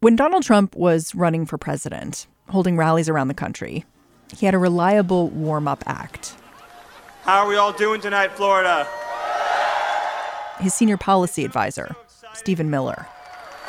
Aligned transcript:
When 0.00 0.14
Donald 0.14 0.44
Trump 0.44 0.76
was 0.76 1.14
running 1.14 1.46
for 1.46 1.58
president, 1.58 2.26
holding 2.48 2.76
rallies 2.76 3.08
around 3.08 3.28
the 3.28 3.34
country, 3.34 3.84
he 4.36 4.46
had 4.46 4.54
a 4.54 4.58
reliable 4.58 5.30
warm 5.30 5.66
up 5.66 5.82
act. 5.86 6.36
How 7.22 7.42
are 7.42 7.48
we 7.48 7.56
all 7.56 7.72
doing 7.72 8.00
tonight, 8.00 8.32
Florida? 8.32 8.86
His 10.60 10.74
senior 10.74 10.96
policy 10.96 11.44
advisor, 11.44 11.96
Stephen 12.34 12.70
Miller. 12.70 13.06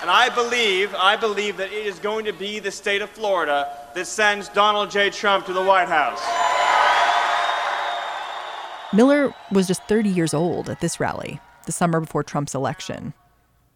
And 0.02 0.12
I 0.12 0.30
believe, 0.30 0.94
I 0.94 1.16
believe 1.16 1.58
that 1.58 1.72
it 1.72 1.88
is 1.88 1.98
going 1.98 2.26
to 2.26 2.34
be 2.34 2.60
the 2.60 2.70
state 2.70 3.02
of 3.02 3.10
Florida 3.10 3.68
that 3.96 4.06
sends 4.06 4.48
Donald 4.50 4.92
J. 4.92 5.10
Trump 5.10 5.48
to 5.48 5.54
the 5.54 5.64
White 5.64 5.88
House. 5.88 6.22
Miller 8.94 9.34
was 9.52 9.68
just 9.68 9.84
30 9.84 10.10
years 10.10 10.34
old 10.34 10.70
at 10.70 10.80
this 10.80 11.00
rally, 11.00 11.40
the 11.66 11.72
summer 11.72 12.00
before 12.00 12.24
Trump's 12.24 12.56
election. 12.56 13.14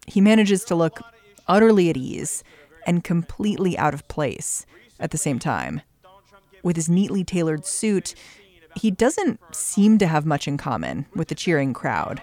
He 0.06 0.20
manages 0.20 0.64
to 0.64 0.74
look 0.74 1.00
utterly 1.46 1.90
at 1.90 1.96
ease 1.96 2.42
and 2.86 3.04
completely 3.04 3.76
out 3.76 3.94
of 3.94 4.08
place 4.08 4.64
at 4.98 5.10
the 5.10 5.18
same 5.18 5.38
time. 5.38 5.82
With 6.62 6.76
his 6.76 6.88
neatly 6.88 7.24
tailored 7.24 7.66
suit, 7.66 8.14
he 8.74 8.90
doesn't 8.90 9.38
seem 9.54 9.98
to 9.98 10.06
have 10.06 10.24
much 10.24 10.48
in 10.48 10.56
common 10.56 11.06
with 11.14 11.28
the 11.28 11.34
cheering 11.34 11.74
crowd, 11.74 12.22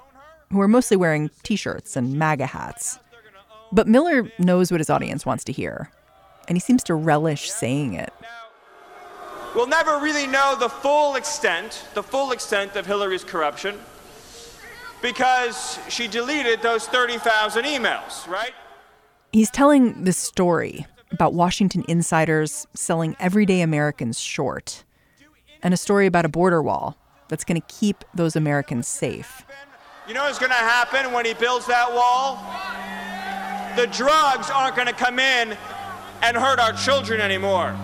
who 0.51 0.59
are 0.59 0.67
mostly 0.67 0.97
wearing 0.97 1.29
t 1.43 1.55
shirts 1.55 1.95
and 1.95 2.17
MAGA 2.17 2.47
hats. 2.47 2.97
But 3.71 3.87
Miller 3.87 4.31
knows 4.39 4.71
what 4.71 4.79
his 4.79 4.89
audience 4.89 5.27
wants 5.27 5.43
to 5.43 5.51
hear, 5.51 5.91
and 6.47 6.55
he 6.55 6.59
seems 6.59 6.83
to 6.85 6.95
relish 6.95 7.51
saying 7.51 7.93
it. 7.93 8.11
We'll 9.55 9.67
never 9.67 9.97
really 9.99 10.27
know 10.27 10.55
the 10.59 10.69
full 10.69 11.15
extent, 11.15 11.85
the 11.93 12.03
full 12.03 12.31
extent 12.31 12.75
of 12.75 12.85
Hillary's 12.85 13.23
corruption 13.23 13.79
because 15.01 15.79
she 15.89 16.07
deleted 16.07 16.61
those 16.61 16.85
30,000 16.87 17.63
emails, 17.63 18.27
right? 18.27 18.51
He's 19.31 19.49
telling 19.49 20.03
this 20.03 20.17
story 20.17 20.85
about 21.11 21.33
Washington 21.33 21.83
insiders 21.87 22.67
selling 22.73 23.15
everyday 23.19 23.61
Americans 23.61 24.19
short, 24.19 24.83
and 25.63 25.73
a 25.73 25.77
story 25.77 26.05
about 26.05 26.25
a 26.25 26.29
border 26.29 26.61
wall 26.61 26.97
that's 27.27 27.43
going 27.43 27.59
to 27.59 27.67
keep 27.67 28.03
those 28.13 28.35
Americans 28.35 28.87
safe. 28.87 29.43
You 30.07 30.13
know 30.13 30.23
what's 30.23 30.39
going 30.39 30.51
to 30.51 30.55
happen 30.55 31.11
when 31.11 31.25
he 31.25 31.33
builds 31.33 31.65
that 31.67 31.91
wall? 31.93 32.37
The 33.75 33.87
drugs 33.95 34.49
aren't 34.49 34.75
going 34.75 34.87
to 34.87 34.93
come 34.93 35.19
in 35.19 35.57
and 36.21 36.37
hurt 36.37 36.59
our 36.59 36.73
children 36.73 37.21
anymore. 37.21 37.75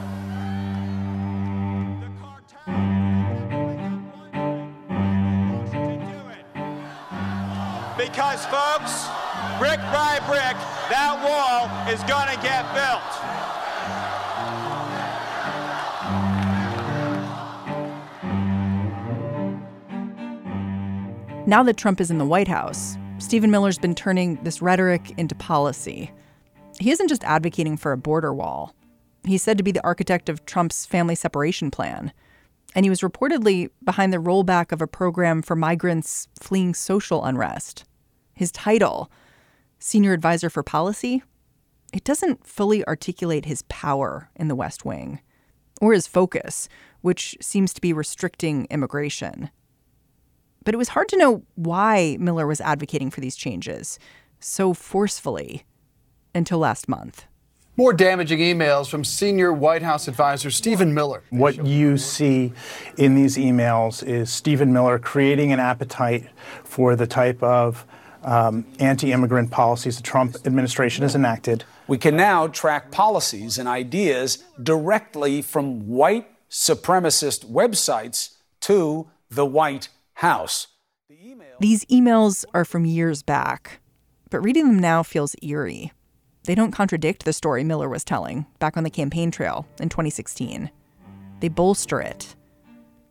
Because, 8.06 8.46
folks, 8.46 9.08
brick 9.58 9.80
by 9.92 10.20
brick, 10.28 10.56
that 10.92 11.18
wall 11.26 11.66
is 11.92 12.00
going 12.04 12.30
to 12.30 12.38
get 12.44 12.64
built. 12.76 13.02
Now 21.48 21.64
that 21.64 21.78
Trump 21.78 22.00
is 22.00 22.12
in 22.12 22.20
the 22.20 22.26
White 22.26 22.48
House, 22.48 22.96
Stephen 23.18 23.50
Miller's 23.50 23.80
been 23.80 23.96
turning 23.96 24.36
this 24.44 24.62
rhetoric 24.62 25.16
into 25.18 25.34
policy. 25.34 26.12
He 26.80 26.92
isn't 26.92 27.08
just 27.08 27.24
advocating 27.24 27.76
for 27.76 27.92
a 27.92 27.98
border 27.98 28.36
wall. 28.36 28.76
He's 29.26 29.42
said 29.42 29.58
to 29.58 29.64
be 29.64 29.72
the 29.72 29.84
architect 29.84 30.30
of 30.30 30.46
Trump's 30.46 30.86
family 30.86 31.16
separation 31.16 31.72
plan. 31.72 32.14
And 32.76 32.86
he 32.86 32.92
was 32.92 33.02
reportedly 33.02 33.72
behind 33.84 34.14
the 34.14 34.18
rollback 34.18 34.72
of 34.72 34.84
a 34.84 34.88
program 34.88 35.42
for 35.42 35.56
migrants 35.56 36.28
fleeing 36.40 36.76
social 36.76 37.26
unrest. 37.26 37.84
His 38.36 38.52
title, 38.52 39.10
Senior 39.80 40.14
Advisor 40.14 40.50
for 40.50 40.62
Policy, 40.62 41.24
it 41.94 42.04
doesn't 42.04 42.46
fully 42.46 42.86
articulate 42.86 43.46
his 43.46 43.62
power 43.64 44.30
in 44.36 44.50
the 44.50 44.56
West 44.56 44.84
Wing 44.84 45.22
or 45.82 45.94
his 45.94 46.08
focus, 46.08 46.68
which 47.02 47.38
seems 47.42 47.74
to 47.74 47.82
be 47.82 47.94
restricting 47.94 48.68
immigration. 48.70 49.50
But 50.66 50.74
it 50.74 50.78
was 50.78 50.90
hard 50.90 51.08
to 51.10 51.18
know 51.18 51.44
why 51.56 52.18
Miller 52.20 52.46
was 52.46 52.60
advocating 52.60 53.10
for 53.10 53.22
these 53.22 53.36
changes 53.36 53.98
so 54.40 54.74
forcefully 54.74 55.64
until 56.34 56.60
last 56.60 56.90
month. 56.90 57.26
More 57.78 57.94
damaging 57.94 58.40
emails 58.40 58.90
from 58.90 59.04
senior 59.04 59.52
White 59.52 59.82
House 59.82 60.08
advisor 60.08 60.50
Stephen 60.50 60.94
Miller. 60.94 61.24
What 61.30 61.66
you 61.66 61.98
see 61.98 62.54
in 62.98 63.16
these 63.16 63.38
emails 63.38 64.02
is 64.06 64.30
Stephen 64.30 64.72
Miller 64.72 64.98
creating 64.98 65.52
an 65.52 65.60
appetite 65.60 66.28
for 66.64 66.96
the 66.96 67.06
type 67.06 67.44
of 67.44 67.86
um, 68.26 68.66
anti 68.80 69.14
immigrant 69.14 69.52
policies 69.52 69.98
the 69.98 70.04
Trump 70.04 70.36
administration 70.46 71.04
has 71.04 71.16
enacted. 71.16 71.64
We 71.88 71.98
can 71.98 72.18
now 72.18 72.48
track 72.48 72.92
policies 72.92 73.58
and 73.58 73.70
ideas 73.70 74.44
directly 74.62 75.42
from 75.42 75.88
white 75.88 76.28
supremacist 76.50 77.50
websites 77.50 78.36
to 78.62 79.10
the 79.30 79.46
White 79.46 79.90
House. 80.16 80.68
These 81.60 81.86
emails 81.86 82.44
are 82.54 82.66
from 82.66 82.86
years 82.86 83.24
back, 83.24 83.80
but 84.30 84.42
reading 84.42 84.68
them 84.68 84.80
now 84.80 85.04
feels 85.04 85.36
eerie. 85.42 85.94
They 86.44 86.56
don't 86.56 86.72
contradict 86.72 87.26
the 87.26 87.34
story 87.34 87.64
Miller 87.64 87.88
was 87.88 88.04
telling 88.04 88.46
back 88.60 88.76
on 88.76 88.84
the 88.84 88.90
campaign 88.90 89.32
trail 89.32 89.66
in 89.80 89.90
2016. 89.90 90.70
They 91.40 91.48
bolster 91.48 92.02
it. 92.02 92.36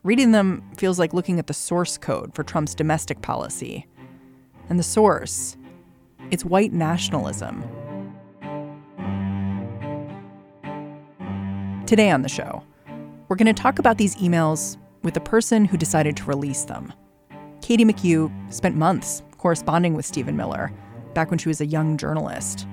Reading 0.02 0.32
them 0.32 0.62
feels 0.76 0.98
like 0.98 1.14
looking 1.14 1.38
at 1.38 1.46
the 1.46 1.54
source 1.54 1.96
code 1.96 2.34
for 2.34 2.42
Trump's 2.42 2.74
domestic 2.74 3.22
policy. 3.22 3.86
And 4.68 4.78
the 4.78 4.84
source, 4.84 5.56
it's 6.30 6.44
white 6.44 6.72
nationalism. 6.72 7.62
Today 11.86 12.10
on 12.10 12.22
the 12.22 12.28
show, 12.28 12.62
we're 13.28 13.36
going 13.36 13.54
to 13.54 13.62
talk 13.62 13.78
about 13.78 13.98
these 13.98 14.16
emails 14.16 14.78
with 15.02 15.14
the 15.14 15.20
person 15.20 15.64
who 15.64 15.76
decided 15.76 16.16
to 16.16 16.24
release 16.24 16.64
them. 16.64 16.92
Katie 17.60 17.84
McHugh 17.84 18.32
spent 18.52 18.76
months 18.76 19.22
corresponding 19.38 19.94
with 19.94 20.06
Stephen 20.06 20.36
Miller 20.36 20.72
back 21.12 21.30
when 21.30 21.38
she 21.38 21.48
was 21.48 21.60
a 21.60 21.66
young 21.66 21.96
journalist. 21.96 22.66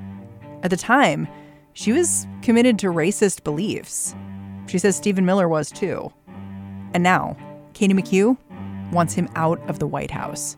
At 0.64 0.70
the 0.70 0.78
time, 0.78 1.28
she 1.74 1.92
was 1.92 2.28
committed 2.42 2.80
to 2.80 2.88
racist 2.88 3.44
beliefs. 3.44 4.16
She 4.68 4.80
says 4.80 4.96
Stephen 4.96 5.26
Miller 5.26 5.48
was 5.48 5.72
too. 5.72 6.12
And 6.94 7.04
now, 7.04 7.38
Katie 7.74 7.94
McHugh 7.94 8.38
wants 8.92 9.14
him 9.14 9.30
out 9.36 9.60
of 9.70 9.80
the 9.80 9.88
White 9.88 10.12
House. 10.12 10.58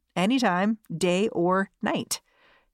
anytime, 0.15 0.77
day 0.95 1.27
or 1.29 1.69
night. 1.81 2.21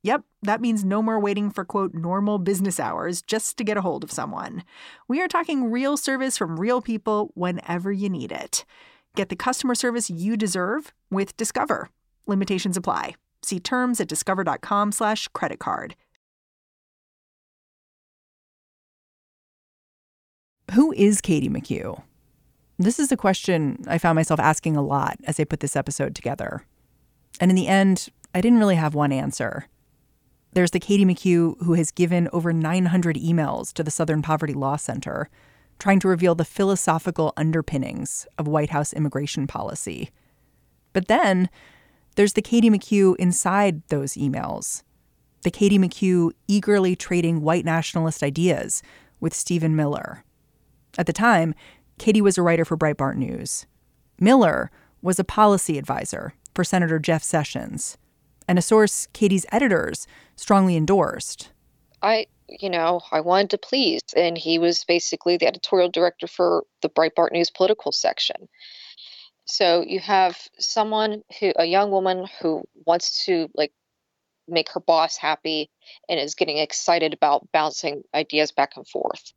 Yep, 0.03 0.23
that 0.43 0.61
means 0.61 0.85
no 0.85 1.01
more 1.01 1.19
waiting 1.19 1.49
for 1.49 1.65
quote 1.65 1.93
normal 1.93 2.39
business 2.39 2.79
hours 2.79 3.21
just 3.21 3.57
to 3.57 3.63
get 3.63 3.77
a 3.77 3.81
hold 3.81 4.03
of 4.03 4.11
someone. 4.11 4.63
We 5.07 5.21
are 5.21 5.27
talking 5.27 5.71
real 5.71 5.97
service 5.97 6.37
from 6.37 6.59
real 6.59 6.81
people 6.81 7.31
whenever 7.33 7.91
you 7.91 8.09
need 8.09 8.31
it. 8.31 8.63
Get 9.15 9.29
the 9.29 9.35
customer 9.35 9.75
service 9.75 10.09
you 10.09 10.37
deserve 10.37 10.93
with 11.09 11.35
Discover. 11.37 11.89
Limitations 12.27 12.77
apply. 12.77 13.15
See 13.41 13.59
terms 13.59 13.99
at 13.99 14.07
discover.com 14.07 14.91
slash 14.91 15.27
credit 15.29 15.59
card. 15.59 15.95
Who 20.73 20.91
is 20.93 21.21
Katie 21.21 21.49
McHugh? 21.49 22.03
This 22.77 22.99
is 22.99 23.11
a 23.11 23.17
question 23.17 23.79
I 23.87 23.97
found 23.97 24.17
myself 24.17 24.39
asking 24.39 24.75
a 24.75 24.81
lot 24.81 25.17
as 25.23 25.39
I 25.39 25.45
put 25.45 25.61
this 25.61 25.75
episode 25.75 26.13
together. 26.13 26.63
And 27.39 27.51
in 27.51 27.55
the 27.55 27.67
end, 27.67 28.09
I 28.33 28.41
didn't 28.41 28.59
really 28.59 28.75
have 28.75 28.95
one 28.95 29.11
answer. 29.11 29.67
There's 30.53 30.71
the 30.71 30.79
Katie 30.79 31.05
McHugh 31.05 31.61
who 31.63 31.73
has 31.73 31.91
given 31.91 32.29
over 32.33 32.51
900 32.51 33.15
emails 33.17 33.73
to 33.73 33.83
the 33.83 33.91
Southern 33.91 34.21
Poverty 34.21 34.53
Law 34.53 34.75
Center, 34.75 35.29
trying 35.79 35.99
to 35.99 36.07
reveal 36.07 36.33
the 36.33 36.45
philosophical 36.45 37.33
underpinnings 37.37 38.25
of 38.37 38.47
White 38.47 38.71
House 38.71 38.93
immigration 38.93 39.45
policy. 39.45 40.09
But 40.93 41.07
then 41.07 41.49
there's 42.15 42.33
the 42.33 42.41
Katie 42.41 42.71
McHugh 42.71 43.15
inside 43.17 43.83
those 43.89 44.13
emails. 44.13 44.81
The 45.43 45.51
Katie 45.51 45.77
McHugh 45.77 46.31
eagerly 46.47 46.95
trading 46.95 47.41
white 47.41 47.65
nationalist 47.65 48.23
ideas 48.23 48.81
with 49.19 49.35
Stephen 49.35 49.75
Miller. 49.75 50.23
At 50.97 51.05
the 51.05 51.13
time, 51.13 51.53
Katie 51.99 52.21
was 52.21 52.37
a 52.37 52.41
writer 52.41 52.65
for 52.65 52.77
Breitbart 52.77 53.15
News. 53.15 53.67
Miller 54.19 54.71
was 55.03 55.19
a 55.19 55.23
policy 55.23 55.77
advisor 55.77 56.33
for 56.57 56.63
Senator 56.63 56.97
Jeff 56.97 57.21
Sessions. 57.21 57.99
and 58.47 58.57
a 58.57 58.63
source 58.63 59.07
Katie's 59.13 59.45
editors 59.51 60.07
strongly 60.35 60.75
endorsed. 60.75 61.51
I, 62.01 62.25
you 62.47 62.71
know, 62.71 63.01
I 63.11 63.21
wanted 63.21 63.51
to 63.51 63.59
please, 63.59 64.01
and 64.15 64.35
he 64.35 64.57
was 64.57 64.83
basically 64.85 65.37
the 65.37 65.45
editorial 65.45 65.91
director 65.91 66.25
for 66.25 66.63
the 66.81 66.89
Breitbart 66.89 67.31
News 67.31 67.51
political 67.51 67.91
section. 67.91 68.47
So 69.45 69.83
you 69.85 69.99
have 69.99 70.35
someone 70.57 71.21
who, 71.39 71.53
a 71.55 71.65
young 71.65 71.91
woman 71.91 72.25
who 72.41 72.63
wants 72.87 73.23
to 73.25 73.49
like 73.53 73.71
make 74.47 74.69
her 74.71 74.79
boss 74.79 75.15
happy 75.15 75.69
and 76.09 76.19
is 76.19 76.33
getting 76.33 76.57
excited 76.57 77.13
about 77.13 77.47
bouncing 77.51 78.01
ideas 78.15 78.51
back 78.51 78.71
and 78.77 78.87
forth. 78.87 79.31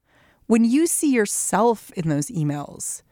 When 0.47 0.65
you 0.65 0.87
see 0.87 1.13
yourself 1.13 1.91
in 1.91 2.09
those 2.09 2.29
emails, 2.29 3.03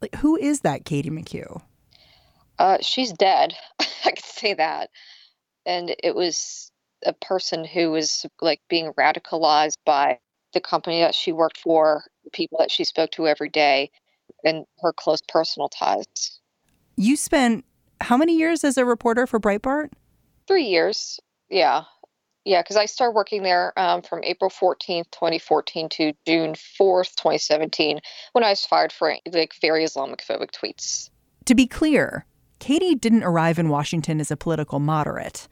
like 0.00 0.14
who 0.14 0.34
is 0.36 0.60
that 0.60 0.86
Katie 0.86 1.10
McHugh? 1.10 1.60
Uh, 2.58 2.78
she's 2.80 3.12
dead. 3.12 3.54
I 3.78 4.12
can 4.12 4.22
say 4.22 4.54
that. 4.54 4.90
And 5.66 5.94
it 6.02 6.14
was 6.14 6.70
a 7.04 7.12
person 7.12 7.64
who 7.64 7.90
was 7.90 8.26
like 8.40 8.60
being 8.68 8.92
radicalized 8.94 9.76
by 9.84 10.18
the 10.54 10.60
company 10.60 11.00
that 11.00 11.14
she 11.14 11.32
worked 11.32 11.58
for, 11.58 12.04
people 12.32 12.58
that 12.58 12.70
she 12.70 12.84
spoke 12.84 13.10
to 13.12 13.28
every 13.28 13.48
day, 13.48 13.90
and 14.44 14.64
her 14.80 14.92
close 14.92 15.20
personal 15.28 15.68
ties. 15.68 16.40
You 16.96 17.16
spent 17.16 17.64
how 18.00 18.16
many 18.16 18.36
years 18.36 18.64
as 18.64 18.78
a 18.78 18.84
reporter 18.84 19.26
for 19.26 19.38
Breitbart? 19.38 19.90
Three 20.46 20.64
years. 20.64 21.20
Yeah. 21.50 21.84
Yeah, 22.44 22.62
because 22.62 22.76
I 22.76 22.86
started 22.86 23.14
working 23.14 23.42
there 23.42 23.78
um, 23.78 24.00
from 24.00 24.24
April 24.24 24.50
14th, 24.50 25.10
2014 25.10 25.88
to 25.90 26.12
June 26.26 26.54
4th, 26.54 27.14
2017, 27.16 28.00
when 28.32 28.42
I 28.42 28.50
was 28.50 28.64
fired 28.64 28.90
for 28.90 29.14
like 29.30 29.54
very 29.60 29.84
Islamophobic 29.84 30.50
tweets. 30.52 31.10
To 31.44 31.54
be 31.54 31.66
clear, 31.66 32.24
Katie 32.58 32.94
didn't 32.94 33.24
arrive 33.24 33.58
in 33.58 33.68
Washington 33.68 34.20
as 34.20 34.30
a 34.30 34.36
political 34.36 34.80
moderate. 34.80 35.48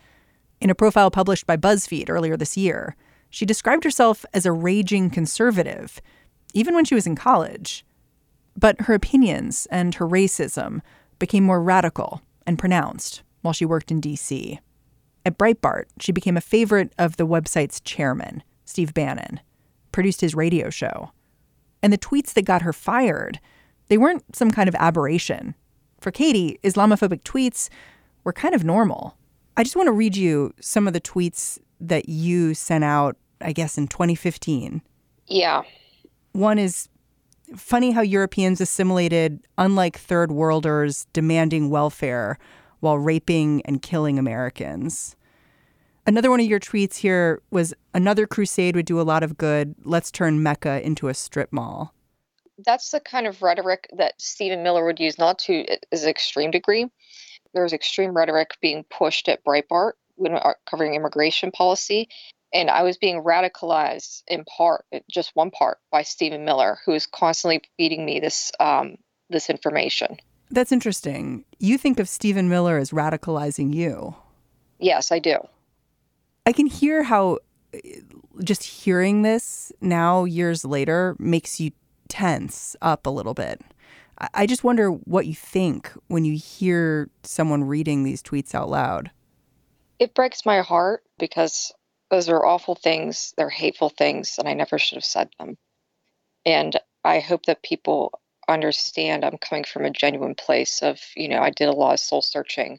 In 0.61 0.71
a 0.71 0.75
profile 0.75 1.11
published 1.11 1.47
by 1.47 1.57
BuzzFeed 1.57 2.11
earlier 2.11 2.37
this 2.37 2.57
year, 2.57 2.97
she 3.31 3.47
described 3.47 3.85
herself 3.85 4.25
as 4.33 4.47
a 4.47 4.53
raging 4.53 5.11
conservative, 5.11 6.01
even 6.55 6.75
when 6.75 6.85
she 6.85 6.95
was 6.95 7.07
in 7.07 7.15
college. 7.17 7.85
But 8.57 8.83
her 8.83 8.95
opinions 8.95 9.67
and 9.71 9.95
her 9.97 10.07
racism 10.07 10.81
became 11.19 11.45
more 11.45 11.63
radical 11.63 12.23
and 12.47 12.59
pronounced 12.59 13.23
while 13.43 13.53
she 13.53 13.67
worked 13.67 13.91
in 13.91 14.01
D.C. 14.01 14.59
At 15.25 15.39
Breitbart, 15.39 15.85
she 16.01 16.13
became 16.13 16.37
a 16.37 16.41
favorite 16.41 16.93
of 16.99 17.17
the 17.17 17.27
website's 17.27 17.81
chairman, 17.81 18.43
Steve 18.65 18.95
Bannon, 18.95 19.41
produced 19.93 20.21
his 20.21 20.35
radio 20.35 20.71
show. 20.71 21.11
And 21.83 21.93
the 21.93 21.99
tweets 21.99 22.33
that 22.35 22.45
got 22.45 22.63
her 22.63 22.73
fired, 22.73 23.41
they 23.89 23.99
weren't 23.99 24.35
some 24.35 24.51
kind 24.51 24.69
of 24.69 24.75
aberration. 24.77 25.55
For 26.07 26.13
Katie, 26.13 26.61
Islamophobic 26.63 27.25
tweets 27.25 27.69
were 28.23 28.33
kind 28.33 28.55
of 28.55 28.63
normal. 28.63 29.17
I 29.57 29.65
just 29.65 29.75
want 29.75 29.89
to 29.89 29.93
read 29.93 30.17
you 30.17 30.55
some 30.61 30.87
of 30.87 30.93
the 30.93 31.01
tweets 31.01 31.59
that 31.81 32.09
you 32.09 32.55
sent 32.55 32.85
out, 32.85 33.17
I 33.41 33.53
guess, 33.53 33.77
in 33.77 33.89
2015. 33.89 34.83
Yeah. 35.27 35.63
One 36.31 36.61
is 36.61 36.89
funny 37.57 37.91
how 37.91 38.03
Europeans 38.03 38.61
assimilated, 38.61 39.41
unlike 39.59 39.99
third 39.99 40.31
worlders 40.31 41.09
demanding 41.13 41.71
welfare 41.71 42.39
while 42.79 42.99
raping 42.99 43.61
and 43.63 43.83
killing 43.83 44.17
Americans. 44.17 45.17
Another 46.07 46.31
one 46.31 46.39
of 46.39 46.47
your 46.47 46.61
tweets 46.61 46.99
here 46.99 47.43
was 47.51 47.75
another 47.95 48.29
crusade 48.29 48.77
would 48.77 48.87
do 48.87 49.01
a 49.01 49.03
lot 49.03 49.25
of 49.25 49.37
good. 49.37 49.75
Let's 49.83 50.13
turn 50.13 50.41
Mecca 50.41 50.87
into 50.87 51.09
a 51.09 51.15
strip 51.15 51.53
mall. 51.53 51.96
That's 52.65 52.91
the 52.91 53.01
kind 53.01 53.27
of 53.27 53.43
rhetoric 53.43 53.89
that 53.97 54.21
Stephen 54.21 54.63
Miller 54.63 54.85
would 54.85 55.01
use, 55.01 55.19
not 55.19 55.39
to 55.41 55.65
as 55.93 56.05
an 56.05 56.11
extreme 56.11 56.51
degree. 56.51 56.87
There 57.53 57.63
was 57.63 57.73
extreme 57.73 58.15
rhetoric 58.15 58.57
being 58.61 58.85
pushed 58.85 59.29
at 59.29 59.45
Breitbart 59.45 59.93
when 60.17 60.35
uh, 60.35 60.55
covering 60.69 60.95
immigration 60.95 61.51
policy. 61.51 62.09
And 62.55 62.71
I 62.71 62.83
was 62.83 62.97
being 62.97 63.23
radicalized 63.23 64.23
in 64.29 64.45
part, 64.45 64.85
just 65.11 65.33
one 65.35 65.51
part, 65.51 65.79
by 65.91 66.03
Stephen 66.03 66.45
Miller, 66.45 66.79
who 66.87 66.93
is 66.93 67.07
constantly 67.07 67.63
feeding 67.77 68.05
me 68.05 68.21
this 68.21 68.53
um, 68.61 68.97
this 69.29 69.51
information. 69.51 70.17
That's 70.51 70.73
interesting. 70.73 71.45
You 71.59 71.77
think 71.77 71.99
of 71.99 72.09
Stephen 72.09 72.49
Miller 72.49 72.79
as 72.79 72.91
radicalizing 72.91 73.75
you. 73.75 74.15
Yes, 74.79 75.11
I 75.11 75.19
do. 75.19 75.39
I 76.47 76.53
can 76.53 76.67
hear 76.67 77.03
how 77.03 77.39
just 78.45 78.63
hearing 78.63 79.23
this 79.23 79.73
now, 79.81 80.25
years 80.25 80.65
later, 80.65 81.17
makes 81.19 81.61
you 81.61 81.73
tense 82.09 82.77
up 82.83 83.07
a 83.07 83.11
little 83.11 83.35
bit. 83.35 83.61
I 84.33 84.47
just 84.47 84.65
wonder 84.65 84.89
what 84.89 85.27
you 85.27 85.35
think 85.35 85.93
when 86.09 86.25
you 86.25 86.39
hear 86.39 87.11
someone 87.23 87.65
reading 87.65 88.03
these 88.03 88.23
tweets 88.23 88.55
out 88.55 88.71
loud. 88.71 89.11
It 89.99 90.15
breaks 90.15 90.47
my 90.47 90.63
heart 90.63 91.03
because 91.19 91.73
those 92.11 92.29
are 92.29 92.45
awful 92.45 92.75
things. 92.75 93.35
They're 93.37 93.51
hateful 93.51 93.91
things, 93.91 94.37
and 94.39 94.49
I 94.49 94.55
never 94.55 94.79
should 94.79 94.97
have 94.97 95.05
said 95.05 95.29
them. 95.39 95.59
And 96.47 96.79
I 97.05 97.21
hope 97.21 97.45
that 97.47 97.63
people 97.63 98.21
understand 98.49 99.25
I'm 99.25 99.39
coming 99.39 99.65
from 99.65 99.85
a 99.85 99.91
genuine 99.91 100.35
place 100.35 100.83
of, 100.83 100.99
you 101.15 101.29
know, 101.29 101.41
I 101.41 101.51
did 101.51 101.69
a 101.69 101.73
lot 101.73 101.95
of 101.95 102.01
soul 102.01 102.23
searching, 102.23 102.79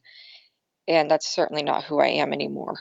and 0.88 1.12
that's 1.12 1.28
certainly 1.28 1.64
not 1.64 1.84
who 1.84 2.00
I 2.00 2.08
am 2.08 2.34
anymore. 2.34 2.80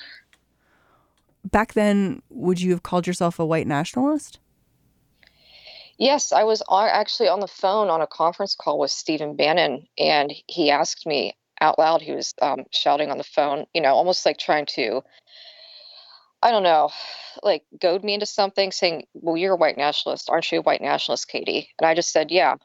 Back 1.45 1.75
then, 1.75 2.23
would 2.31 2.61
you 2.61 2.71
have 2.71 2.83
called 2.83 3.07
yourself 3.07 3.39
a 3.39 3.47
white 3.47 3.67
nationalist? 3.67 4.39
Yes, 5.99 6.33
I 6.33 6.45
was 6.45 6.63
actually 6.71 7.29
on 7.29 7.41
the 7.41 7.47
phone 7.47 7.89
on 7.89 8.03
a 8.03 8.07
conference 8.07 8.55
call 8.55 8.79
with 8.79 8.91
Stephen 8.91 9.35
Bannon, 9.35 9.87
and 9.99 10.33
he 10.47 10.71
asked 10.71 11.07
me 11.07 11.37
out 11.61 11.79
loud. 11.79 12.03
He 12.03 12.13
was 12.13 12.35
um, 12.43 12.65
shouting 12.71 13.11
on 13.11 13.19
the 13.19 13.25
phone, 13.25 13.65
you 13.73 13.81
know, 13.81 13.95
almost 13.95 14.27
like 14.27 14.37
trying 14.37 14.67
to, 14.67 15.03
I 16.43 16.51
don't 16.51 16.63
know, 16.63 16.91
like 17.43 17.65
goad 17.81 18.05
me 18.05 18.13
into 18.13 18.27
something, 18.27 18.73
saying, 18.73 19.07
"Well, 19.15 19.39
you're 19.39 19.55
a 19.55 19.57
white 19.57 19.79
nationalist, 19.79 20.29
aren't 20.29 20.53
you 20.53 20.59
a 20.59 20.63
white 20.63 20.83
nationalist, 20.83 21.29
Katie?" 21.29 21.71
And 21.79 21.89
I 21.89 21.95
just 21.95 22.13
said, 22.13 22.31
"Yeah." 22.31 22.57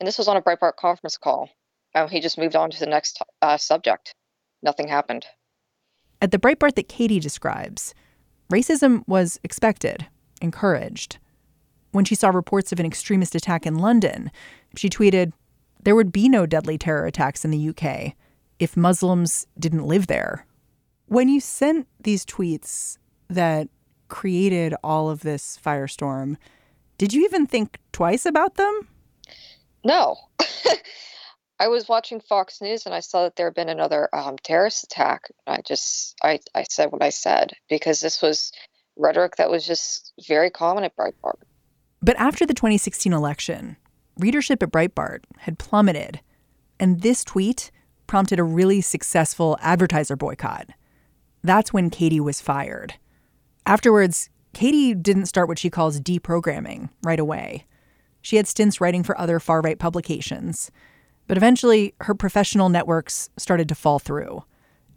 And 0.00 0.06
this 0.06 0.18
was 0.18 0.28
on 0.28 0.36
a 0.36 0.42
Breitbart 0.42 0.76
conference 0.76 1.18
call. 1.18 1.50
Um, 1.94 2.08
he 2.08 2.20
just 2.20 2.38
moved 2.38 2.56
on 2.56 2.70
to 2.70 2.80
the 2.80 2.86
next 2.86 3.20
uh, 3.42 3.56
subject. 3.58 4.14
Nothing 4.62 4.88
happened. 4.88 5.26
At 6.22 6.30
the 6.30 6.38
Breitbart 6.38 6.74
that 6.76 6.88
Katie 6.88 7.20
describes, 7.20 7.94
racism 8.50 9.02
was 9.06 9.38
expected, 9.42 10.06
encouraged. 10.40 11.18
When 11.96 12.04
she 12.04 12.14
saw 12.14 12.28
reports 12.28 12.72
of 12.72 12.78
an 12.78 12.84
extremist 12.84 13.34
attack 13.34 13.64
in 13.64 13.78
London, 13.78 14.30
she 14.76 14.90
tweeted, 14.90 15.32
There 15.82 15.94
would 15.94 16.12
be 16.12 16.28
no 16.28 16.44
deadly 16.44 16.76
terror 16.76 17.06
attacks 17.06 17.42
in 17.42 17.50
the 17.50 17.70
UK 17.70 18.12
if 18.58 18.76
Muslims 18.76 19.46
didn't 19.58 19.86
live 19.86 20.06
there. 20.06 20.44
When 21.06 21.30
you 21.30 21.40
sent 21.40 21.88
these 21.98 22.26
tweets 22.26 22.98
that 23.30 23.70
created 24.08 24.74
all 24.84 25.08
of 25.08 25.20
this 25.20 25.58
firestorm, 25.64 26.36
did 26.98 27.14
you 27.14 27.24
even 27.24 27.46
think 27.46 27.78
twice 27.92 28.26
about 28.26 28.56
them? 28.56 28.88
No. 29.82 30.16
I 31.58 31.68
was 31.68 31.88
watching 31.88 32.20
Fox 32.20 32.60
News 32.60 32.84
and 32.84 32.94
I 32.94 33.00
saw 33.00 33.22
that 33.22 33.36
there 33.36 33.46
had 33.46 33.54
been 33.54 33.70
another 33.70 34.14
um, 34.14 34.36
terrorist 34.42 34.84
attack. 34.84 35.30
I 35.46 35.62
just, 35.62 36.14
I, 36.22 36.40
I 36.54 36.64
said 36.68 36.92
what 36.92 37.02
I 37.02 37.08
said 37.08 37.54
because 37.70 38.00
this 38.00 38.20
was 38.20 38.52
rhetoric 38.96 39.36
that 39.36 39.50
was 39.50 39.66
just 39.66 40.12
very 40.28 40.50
common 40.50 40.84
at 40.84 40.94
Breitbart. 40.94 41.40
But 42.06 42.16
after 42.20 42.46
the 42.46 42.54
2016 42.54 43.12
election, 43.12 43.76
readership 44.16 44.62
at 44.62 44.70
Breitbart 44.70 45.24
had 45.38 45.58
plummeted. 45.58 46.20
And 46.78 47.00
this 47.00 47.24
tweet 47.24 47.72
prompted 48.06 48.38
a 48.38 48.44
really 48.44 48.80
successful 48.80 49.58
advertiser 49.60 50.14
boycott. 50.14 50.70
That's 51.42 51.72
when 51.72 51.90
Katie 51.90 52.20
was 52.20 52.40
fired. 52.40 52.94
Afterwards, 53.66 54.30
Katie 54.54 54.94
didn't 54.94 55.26
start 55.26 55.48
what 55.48 55.58
she 55.58 55.68
calls 55.68 56.00
deprogramming 56.00 56.90
right 57.02 57.18
away. 57.18 57.66
She 58.22 58.36
had 58.36 58.46
stints 58.46 58.80
writing 58.80 59.02
for 59.02 59.18
other 59.18 59.40
far 59.40 59.60
right 59.60 59.76
publications. 59.76 60.70
But 61.26 61.36
eventually, 61.36 61.92
her 62.02 62.14
professional 62.14 62.68
networks 62.68 63.30
started 63.36 63.68
to 63.68 63.74
fall 63.74 63.98
through, 63.98 64.44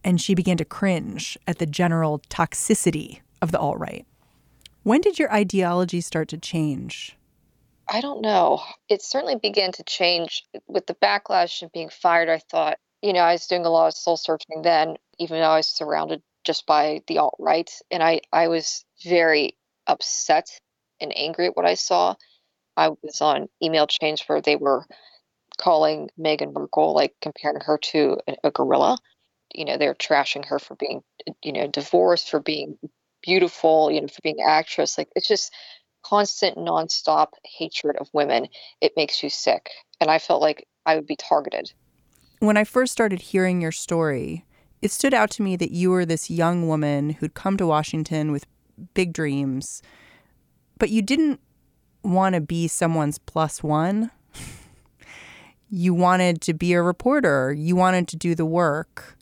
and 0.03 0.21
she 0.21 0.35
began 0.35 0.57
to 0.57 0.65
cringe 0.65 1.39
at 1.47 1.57
the 1.57 1.65
general 1.65 2.19
toxicity 2.29 3.21
of 3.41 3.51
the 3.51 3.57
alt 3.57 3.79
right. 3.79 4.05
When 4.89 5.01
did 5.01 5.19
your 5.19 5.31
ideology 5.31 6.01
start 6.01 6.29
to 6.29 6.37
change? 6.39 7.15
I 7.87 8.01
don't 8.01 8.21
know. 8.21 8.63
It 8.89 9.03
certainly 9.03 9.35
began 9.35 9.71
to 9.73 9.83
change 9.83 10.45
with 10.67 10.87
the 10.87 10.95
backlash 10.95 11.61
and 11.61 11.71
being 11.71 11.89
fired. 11.89 12.27
I 12.27 12.39
thought, 12.39 12.79
you 13.03 13.13
know, 13.13 13.19
I 13.19 13.33
was 13.33 13.45
doing 13.45 13.67
a 13.67 13.69
lot 13.69 13.89
of 13.89 13.93
soul 13.93 14.17
searching 14.17 14.63
then, 14.63 14.95
even 15.19 15.41
though 15.41 15.49
I 15.49 15.57
was 15.57 15.67
surrounded 15.67 16.23
just 16.43 16.65
by 16.65 17.03
the 17.05 17.19
alt 17.19 17.35
right. 17.37 17.69
And 17.91 18.01
I, 18.01 18.21
I 18.33 18.47
was 18.47 18.83
very 19.03 19.55
upset 19.85 20.49
and 20.99 21.15
angry 21.15 21.45
at 21.45 21.55
what 21.55 21.67
I 21.67 21.75
saw. 21.75 22.15
I 22.75 22.89
was 22.89 23.21
on 23.21 23.47
email 23.61 23.85
chains 23.85 24.23
where 24.25 24.41
they 24.41 24.55
were 24.55 24.87
calling 25.59 26.09
Meghan 26.19 26.51
Markle, 26.51 26.95
like 26.95 27.13
comparing 27.21 27.61
her 27.61 27.77
to 27.77 28.17
a, 28.27 28.37
a 28.45 28.49
gorilla. 28.49 28.97
You 29.53 29.65
know, 29.65 29.77
they're 29.77 29.93
trashing 29.93 30.45
her 30.45 30.57
for 30.57 30.73
being, 30.73 31.03
you 31.43 31.53
know, 31.53 31.67
divorced, 31.67 32.31
for 32.31 32.39
being 32.39 32.79
beautiful, 33.21 33.91
you 33.91 34.01
know, 34.01 34.07
for 34.07 34.21
being 34.23 34.39
an 34.39 34.47
actress. 34.47 34.97
Like 34.97 35.09
it's 35.15 35.27
just 35.27 35.53
constant, 36.03 36.57
nonstop 36.57 37.27
hatred 37.43 37.97
of 37.97 38.09
women. 38.13 38.47
It 38.81 38.93
makes 38.95 39.21
you 39.23 39.29
sick. 39.29 39.69
And 39.99 40.09
I 40.09 40.19
felt 40.19 40.41
like 40.41 40.67
I 40.85 40.95
would 40.95 41.07
be 41.07 41.15
targeted. 41.15 41.71
When 42.39 42.57
I 42.57 42.63
first 42.63 42.93
started 42.93 43.21
hearing 43.21 43.61
your 43.61 43.71
story, 43.71 44.45
it 44.81 44.91
stood 44.91 45.13
out 45.13 45.29
to 45.31 45.41
me 45.41 45.55
that 45.57 45.71
you 45.71 45.91
were 45.91 46.05
this 46.05 46.29
young 46.29 46.67
woman 46.67 47.11
who'd 47.11 47.33
come 47.33 47.57
to 47.57 47.67
Washington 47.67 48.31
with 48.31 48.45
big 48.93 49.11
dreams, 49.11 49.81
but 50.77 50.89
you 50.89 51.01
didn't 51.01 51.41
want 52.03 52.35
to 52.35 52.41
be 52.41 52.67
someone's 52.67 53.17
plus 53.17 53.61
one. 53.61 54.09
you 55.69 55.93
wanted 55.93 56.41
to 56.41 56.53
be 56.53 56.73
a 56.73 56.81
reporter, 56.81 57.51
you 57.51 57.75
wanted 57.75 58.07
to 58.09 58.15
do 58.15 58.35
the 58.35 58.45
work. 58.45 59.17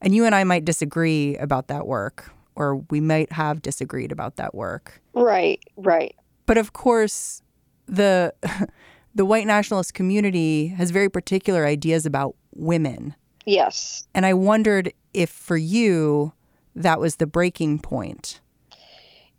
And 0.00 0.14
you 0.14 0.24
and 0.24 0.34
I 0.34 0.44
might 0.44 0.64
disagree 0.64 1.36
about 1.36 1.68
that 1.68 1.86
work, 1.86 2.32
or 2.60 2.76
we 2.90 3.00
might 3.00 3.32
have 3.32 3.62
disagreed 3.62 4.12
about 4.12 4.36
that 4.36 4.54
work. 4.54 5.00
Right, 5.14 5.64
right. 5.78 6.14
But 6.44 6.58
of 6.58 6.74
course, 6.74 7.42
the 7.86 8.34
the 9.14 9.24
white 9.24 9.46
nationalist 9.46 9.94
community 9.94 10.66
has 10.68 10.90
very 10.90 11.08
particular 11.08 11.64
ideas 11.64 12.04
about 12.04 12.36
women. 12.54 13.16
Yes. 13.46 14.06
And 14.14 14.26
I 14.26 14.34
wondered 14.34 14.92
if 15.14 15.30
for 15.30 15.56
you 15.56 16.34
that 16.76 17.00
was 17.00 17.16
the 17.16 17.26
breaking 17.26 17.78
point. 17.78 18.40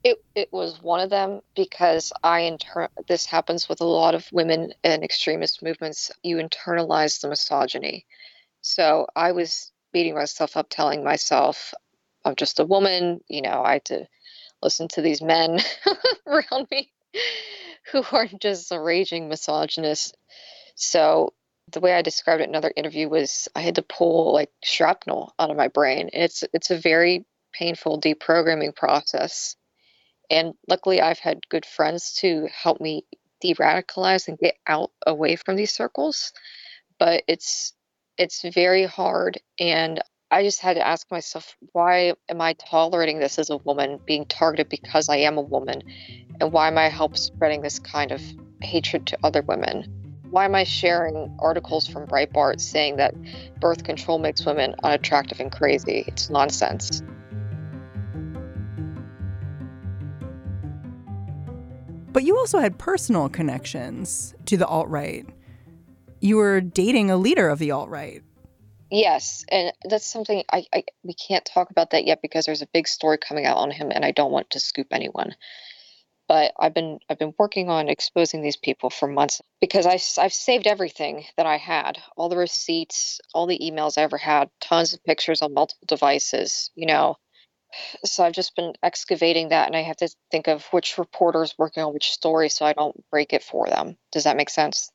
It 0.03 0.17
it 0.33 0.51
was 0.51 0.81
one 0.81 0.99
of 0.99 1.11
them 1.11 1.41
because 1.55 2.11
I 2.23 2.39
inter- 2.39 2.89
this 3.07 3.27
happens 3.27 3.69
with 3.69 3.81
a 3.81 3.85
lot 3.85 4.15
of 4.15 4.27
women 4.31 4.73
and 4.83 5.03
extremist 5.03 5.61
movements. 5.61 6.09
You 6.23 6.37
internalize 6.37 7.21
the 7.21 7.29
misogyny. 7.29 8.07
So 8.61 9.05
I 9.15 9.31
was 9.31 9.71
beating 9.93 10.15
myself 10.15 10.57
up, 10.57 10.67
telling 10.71 11.03
myself, 11.03 11.71
I'm 12.25 12.35
just 12.35 12.59
a 12.59 12.65
woman. 12.65 13.21
You 13.27 13.41
know, 13.41 13.63
I 13.63 13.73
had 13.73 13.85
to 13.85 14.07
listen 14.61 14.87
to 14.89 15.01
these 15.01 15.21
men 15.21 15.59
around 16.27 16.67
me 16.71 16.91
who 17.91 18.03
are 18.11 18.27
just 18.27 18.71
a 18.71 18.79
raging 18.79 19.27
misogynists. 19.27 20.13
So 20.75 21.33
the 21.71 21.79
way 21.79 21.93
I 21.93 22.01
described 22.01 22.41
it 22.41 22.45
in 22.45 22.49
another 22.51 22.73
interview 22.75 23.09
was 23.09 23.47
I 23.55 23.61
had 23.61 23.75
to 23.75 23.81
pull 23.81 24.33
like 24.33 24.51
shrapnel 24.63 25.33
out 25.39 25.51
of 25.51 25.57
my 25.57 25.67
brain. 25.67 26.09
It's 26.13 26.43
it's 26.53 26.71
a 26.71 26.77
very 26.77 27.25
painful 27.53 27.99
deprogramming 27.99 28.75
process. 28.75 29.55
And 30.29 30.53
luckily 30.67 31.01
I've 31.01 31.19
had 31.19 31.49
good 31.49 31.65
friends 31.65 32.13
to 32.21 32.47
help 32.53 32.79
me 32.79 33.05
de-radicalize 33.41 34.27
and 34.27 34.37
get 34.37 34.55
out 34.67 34.91
away 35.05 35.35
from 35.35 35.55
these 35.55 35.73
circles. 35.73 36.31
But 36.99 37.23
it's 37.27 37.73
it's 38.17 38.41
very 38.43 38.85
hard 38.85 39.39
and 39.59 40.01
I 40.33 40.43
just 40.43 40.61
had 40.61 40.77
to 40.77 40.87
ask 40.87 41.11
myself, 41.11 41.57
why 41.73 42.13
am 42.29 42.39
I 42.39 42.53
tolerating 42.53 43.19
this 43.19 43.37
as 43.37 43.49
a 43.49 43.57
woman, 43.57 43.99
being 44.05 44.25
targeted 44.25 44.69
because 44.69 45.09
I 45.09 45.17
am 45.17 45.37
a 45.37 45.41
woman? 45.41 45.83
And 46.39 46.53
why 46.53 46.69
am 46.69 46.77
I 46.77 46.87
help 46.87 47.17
spreading 47.17 47.61
this 47.61 47.79
kind 47.79 48.13
of 48.13 48.21
hatred 48.61 49.07
to 49.07 49.17
other 49.25 49.41
women? 49.41 49.83
Why 50.29 50.45
am 50.45 50.55
I 50.55 50.63
sharing 50.63 51.35
articles 51.39 51.85
from 51.85 52.07
Breitbart 52.07 52.61
saying 52.61 52.95
that 52.95 53.13
birth 53.59 53.83
control 53.83 54.19
makes 54.19 54.45
women 54.45 54.73
unattractive 54.81 55.41
and 55.41 55.51
crazy? 55.51 56.05
It's 56.07 56.29
nonsense. 56.29 57.03
But 62.13 62.23
you 62.23 62.37
also 62.37 62.59
had 62.59 62.77
personal 62.77 63.27
connections 63.27 64.33
to 64.45 64.55
the 64.55 64.65
alt 64.65 64.87
right. 64.87 65.25
You 66.21 66.37
were 66.37 66.61
dating 66.61 67.11
a 67.11 67.17
leader 67.17 67.49
of 67.49 67.59
the 67.59 67.71
alt 67.71 67.89
right. 67.89 68.23
Yes, 68.91 69.45
and 69.47 69.71
that's 69.85 70.05
something 70.05 70.43
I, 70.51 70.65
I 70.73 70.83
we 71.01 71.13
can't 71.13 71.45
talk 71.45 71.71
about 71.71 71.91
that 71.91 72.05
yet 72.05 72.21
because 72.21 72.45
there's 72.45 72.61
a 72.61 72.67
big 72.67 72.89
story 72.89 73.17
coming 73.17 73.45
out 73.45 73.55
on 73.55 73.71
him, 73.71 73.89
and 73.89 74.03
I 74.03 74.11
don't 74.11 74.33
want 74.33 74.49
to 74.49 74.59
scoop 74.59 74.87
anyone. 74.91 75.33
But 76.27 76.51
I've 76.59 76.73
been 76.73 76.99
I've 77.09 77.17
been 77.17 77.33
working 77.39 77.69
on 77.69 77.87
exposing 77.87 78.41
these 78.41 78.57
people 78.57 78.89
for 78.89 79.07
months 79.07 79.41
because 79.61 79.85
I 79.85 79.97
I've 80.21 80.33
saved 80.33 80.67
everything 80.67 81.23
that 81.37 81.45
I 81.45 81.55
had, 81.55 81.99
all 82.17 82.27
the 82.27 82.35
receipts, 82.35 83.21
all 83.33 83.47
the 83.47 83.59
emails 83.59 83.97
I 83.97 84.01
ever 84.01 84.17
had, 84.17 84.49
tons 84.59 84.93
of 84.93 85.03
pictures 85.05 85.41
on 85.41 85.53
multiple 85.53 85.85
devices, 85.87 86.69
you 86.75 86.85
know. 86.85 87.15
So 88.03 88.25
I've 88.25 88.33
just 88.33 88.57
been 88.57 88.73
excavating 88.83 89.49
that, 89.49 89.67
and 89.67 89.75
I 89.75 89.83
have 89.83 89.97
to 89.97 90.09
think 90.31 90.49
of 90.49 90.65
which 90.71 90.97
reporter 90.97 91.43
is 91.43 91.55
working 91.57 91.81
on 91.81 91.93
which 91.93 92.11
story, 92.11 92.49
so 92.49 92.65
I 92.65 92.73
don't 92.73 93.09
break 93.09 93.31
it 93.31 93.41
for 93.41 93.67
them. 93.67 93.95
Does 94.11 94.25
that 94.25 94.35
make 94.35 94.49
sense? 94.49 94.91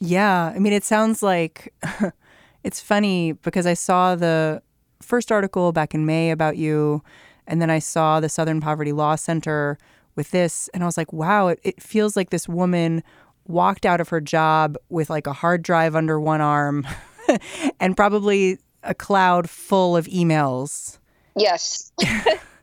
Yeah, 0.00 0.44
I 0.54 0.58
mean, 0.58 0.72
it 0.72 0.84
sounds 0.84 1.22
like. 1.22 1.74
It's 2.68 2.82
funny 2.82 3.32
because 3.32 3.64
I 3.64 3.72
saw 3.72 4.14
the 4.14 4.60
first 5.00 5.32
article 5.32 5.72
back 5.72 5.94
in 5.94 6.04
May 6.04 6.30
about 6.30 6.58
you, 6.58 7.02
and 7.46 7.62
then 7.62 7.70
I 7.70 7.78
saw 7.78 8.20
the 8.20 8.28
Southern 8.28 8.60
Poverty 8.60 8.92
Law 8.92 9.16
Center 9.16 9.78
with 10.16 10.32
this, 10.32 10.68
and 10.74 10.82
I 10.82 10.86
was 10.86 10.98
like, 10.98 11.10
wow, 11.10 11.48
it, 11.48 11.60
it 11.62 11.82
feels 11.82 12.14
like 12.14 12.28
this 12.28 12.46
woman 12.46 13.02
walked 13.46 13.86
out 13.86 14.02
of 14.02 14.10
her 14.10 14.20
job 14.20 14.76
with 14.90 15.08
like 15.08 15.26
a 15.26 15.32
hard 15.32 15.62
drive 15.62 15.96
under 15.96 16.20
one 16.20 16.42
arm 16.42 16.86
and 17.80 17.96
probably 17.96 18.58
a 18.82 18.92
cloud 18.92 19.48
full 19.48 19.96
of 19.96 20.04
emails. 20.04 20.98
Yes. 21.36 21.90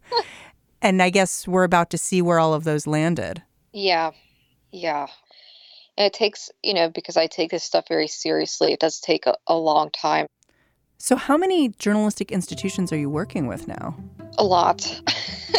and 0.83 1.01
I 1.01 1.09
guess 1.09 1.47
we're 1.47 1.63
about 1.63 1.89
to 1.89 1.97
see 1.97 2.21
where 2.21 2.37
all 2.37 2.53
of 2.53 2.63
those 2.63 2.85
landed. 2.85 3.41
Yeah. 3.73 4.11
Yeah. 4.71 5.07
And 5.97 6.05
it 6.05 6.13
takes, 6.13 6.51
you 6.61 6.73
know, 6.73 6.89
because 6.89 7.15
I 7.15 7.27
take 7.27 7.51
this 7.51 7.63
stuff 7.63 7.87
very 7.87 8.07
seriously, 8.07 8.73
it 8.73 8.79
does 8.79 8.99
take 8.99 9.25
a, 9.25 9.35
a 9.47 9.55
long 9.55 9.89
time. 9.91 10.27
So, 10.97 11.15
how 11.15 11.37
many 11.37 11.69
journalistic 11.69 12.31
institutions 12.31 12.91
are 12.91 12.97
you 12.97 13.09
working 13.09 13.47
with 13.47 13.67
now? 13.67 13.95
A 14.37 14.43
lot. 14.43 15.01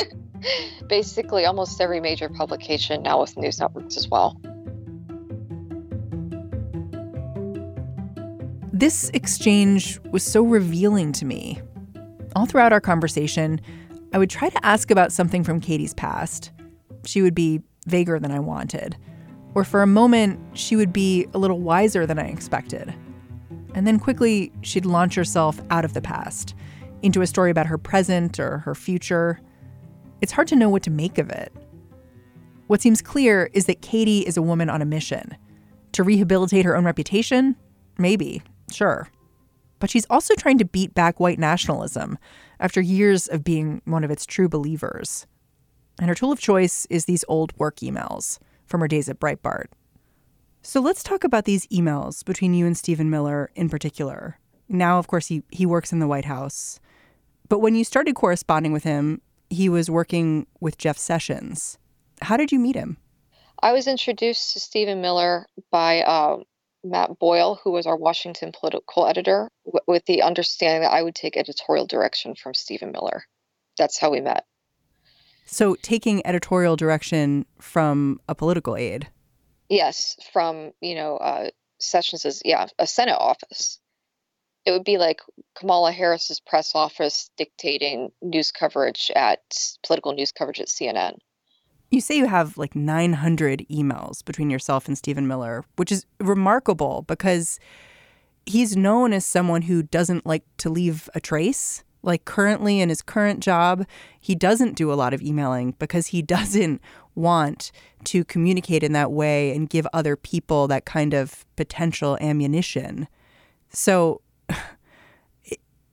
Basically, 0.89 1.47
almost 1.47 1.81
every 1.81 2.01
major 2.01 2.29
publication 2.29 3.03
now 3.03 3.21
with 3.21 3.37
news 3.37 3.59
networks 3.59 3.97
as 3.97 4.09
well. 4.09 4.39
This 8.73 9.11
exchange 9.15 9.99
was 10.11 10.23
so 10.23 10.43
revealing 10.43 11.13
to 11.13 11.25
me. 11.25 11.63
All 12.35 12.45
throughout 12.45 12.75
our 12.75 12.81
conversation, 12.81 13.59
I 14.13 14.19
would 14.19 14.29
try 14.29 14.51
to 14.51 14.67
ask 14.67 14.91
about 14.91 15.13
something 15.13 15.43
from 15.43 15.61
Katie's 15.61 15.95
past. 15.95 16.53
She 17.07 17.23
would 17.23 17.35
be 17.35 17.63
vaguer 17.87 18.19
than 18.19 18.31
I 18.31 18.41
wanted 18.41 18.97
or 19.57 19.65
for 19.65 19.81
a 19.81 19.87
moment, 19.87 20.39
she 20.53 20.77
would 20.77 20.93
be 20.93 21.27
a 21.33 21.39
little 21.39 21.61
wiser 21.61 22.05
than 22.05 22.19
I 22.19 22.27
expected. 22.27 22.95
And 23.75 23.87
then 23.87 23.99
quickly, 23.99 24.53
she'd 24.61 24.85
launch 24.85 25.15
herself 25.15 25.59
out 25.71 25.83
of 25.83 25.95
the 25.95 26.03
past 26.03 26.55
into 27.01 27.23
a 27.23 27.27
story 27.27 27.51
about 27.51 27.65
her 27.65 27.79
present 27.79 28.39
or 28.39 28.59
her 28.59 28.75
future. 28.75 29.41
It's 30.21 30.33
hard 30.33 30.47
to 30.49 30.57
know 30.57 30.69
what 30.69 30.83
to 30.83 30.91
make 30.91 31.17
of 31.17 31.31
it. 31.31 31.55
What 32.67 32.83
seems 32.83 33.01
clear 33.01 33.49
is 33.55 33.65
that 33.65 33.81
Katie 33.81 34.27
is 34.27 34.37
a 34.37 34.43
woman 34.43 34.69
on 34.69 34.83
a 34.83 34.87
mission. 34.87 35.35
To 35.93 36.05
rehabilitate 36.05 36.67
her 36.67 36.77
own 36.77 36.85
reputation? 36.85 37.57
Maybe, 37.97 38.43
sure. 38.71 39.09
But 39.79 39.89
she's 39.89 40.07
also 40.11 40.35
trying 40.35 40.59
to 40.59 40.67
beat 40.67 40.93
back 40.93 41.19
white 41.19 41.39
nationalism 41.39 42.19
after 42.61 42.83
years 42.83 43.27
of 43.27 43.43
being 43.43 43.81
one 43.87 44.05
of 44.05 44.11
its 44.11 44.27
true 44.27 44.51
believers. 44.51 45.27
And 45.99 46.11
her 46.11 46.15
tool 46.15 46.31
of 46.31 46.41
choice 46.41 46.87
is 46.91 47.07
these 47.07 47.25
old 47.27 47.59
work 47.59 47.77
emails 47.77 48.39
from 48.67 48.81
her 48.81 48.89
days 48.89 49.09
at 49.09 49.21
Breitbart. 49.21 49.67
So 50.63 50.81
let's 50.81 51.03
talk 51.03 51.25
about 51.25 51.45
these 51.45 51.67
emails 51.69 52.25
between 52.25 52.53
you 52.53 52.67
and 52.67 52.77
Stephen 52.77 53.09
Miller 53.09 53.51
in 53.55 53.69
particular. 53.69 54.39
Now, 54.69 54.99
of 54.99 55.07
course, 55.07 55.29
he, 55.29 55.43
he 55.51 55.65
works 55.65 55.93
in 55.93 56.01
the 56.01 56.09
White 56.09 56.25
House. 56.25 56.81
But 57.49 57.61
when 57.61 57.77
you 57.77 57.85
started 57.85 58.17
corresponding 58.17 58.73
with 58.73 58.83
him, 58.83 59.21
he 59.49 59.69
was 59.69 59.89
working 59.89 60.47
with 60.59 60.77
Jeff 60.77 60.99
Sessions. 60.99 61.79
How 62.23 62.37
did 62.37 62.51
you 62.51 62.59
meet 62.59 62.75
him? 62.75 62.97
I 63.63 63.73
was 63.73 63.87
introduced 63.87 64.53
to 64.53 64.61
Stephen 64.61 65.01
Miller 65.01 65.47
by 65.71 66.03
uh, 66.03 66.39
Matt 66.83 67.19
Boyle, 67.19 67.61
who 67.63 67.71
was 67.71 67.87
our 67.87 67.97
Washington 67.97 68.53
political 68.53 69.07
editor, 69.07 69.49
w- 69.65 69.81
with 69.87 70.05
the 70.07 70.23
understanding 70.23 70.83
that 70.83 70.93
I 70.93 71.03
would 71.03 71.15
take 71.15 71.37
editorial 71.37 71.87
direction 71.87 72.35
from 72.35 72.55
Stephen 72.55 72.93
Miller. 72.93 73.25
That's 73.79 73.99
how 73.99 74.11
we 74.11 74.21
met. 74.21 74.45
So, 75.47 75.77
taking 75.77 76.27
editorial 76.27 76.77
direction 76.77 77.47
from 77.61 78.21
a 78.29 78.35
political 78.35 78.77
aide? 78.77 79.09
Yes, 79.69 80.17
from, 80.33 80.73
you 80.81 80.95
know, 80.95 81.17
uh, 81.17 81.51
Sessions' 81.79 82.43
yeah, 82.45 82.67
a 82.79 82.87
Senate 82.87 83.17
office. 83.19 83.79
It 84.65 84.73
would 84.73 84.85
be 84.85 84.99
like 84.99 85.21
Kamala 85.55 85.93
Harris's 85.93 86.41
press 86.41 86.75
office 86.75 87.31
dictating 87.37 88.11
news 88.21 88.51
coverage 88.51 89.13
at 89.15 89.41
political 89.87 90.13
news 90.13 90.33
coverage 90.33 90.61
at 90.61 90.67
CNN. 90.67 91.19
You 91.91 92.01
say 92.01 92.17
you 92.17 92.27
have 92.27 92.59
like 92.59 92.75
900 92.75 93.67
emails 93.71 94.25
between 94.25 94.51
yourself 94.51 94.89
and 94.89 94.99
Stephen 94.99 95.29
Miller, 95.29 95.65
which 95.77 95.93
is 95.93 96.05
remarkable 96.19 97.05
because 97.07 97.61
he's 98.45 98.77
known 98.77 99.13
as 99.13 99.25
someone 99.25 99.63
who 99.63 99.85
doesn't 99.85 100.27
like 100.27 100.45
to 100.59 100.71
leave 100.71 101.09
a 101.15 101.21
trace. 101.21 101.85
Like 102.07 102.25
currently 102.25 102.81
in 102.81 102.89
his 102.89 103.03
current 103.03 103.41
job, 103.41 103.85
he 104.19 104.35
doesn't 104.35 104.77
do 104.77 104.93
a 104.93 104.95
lot 104.95 105.13
of 105.13 105.21
emailing 105.21 105.73
because 105.73 106.09
he 106.09 106.23
doesn't 106.37 106.81
want 107.15 107.73
to 108.05 108.25
communicate 108.25 108.83
in 108.83 108.93
that 108.93 109.11
way 109.11 109.55
and 109.55 109.69
give 109.69 109.87
other 109.93 110.17
people 110.17 110.69
that 110.69 110.87
kind 110.87 111.13
of 111.13 111.45
potential 111.57 112.17
ammunition. 112.21 113.09
So 113.71 114.23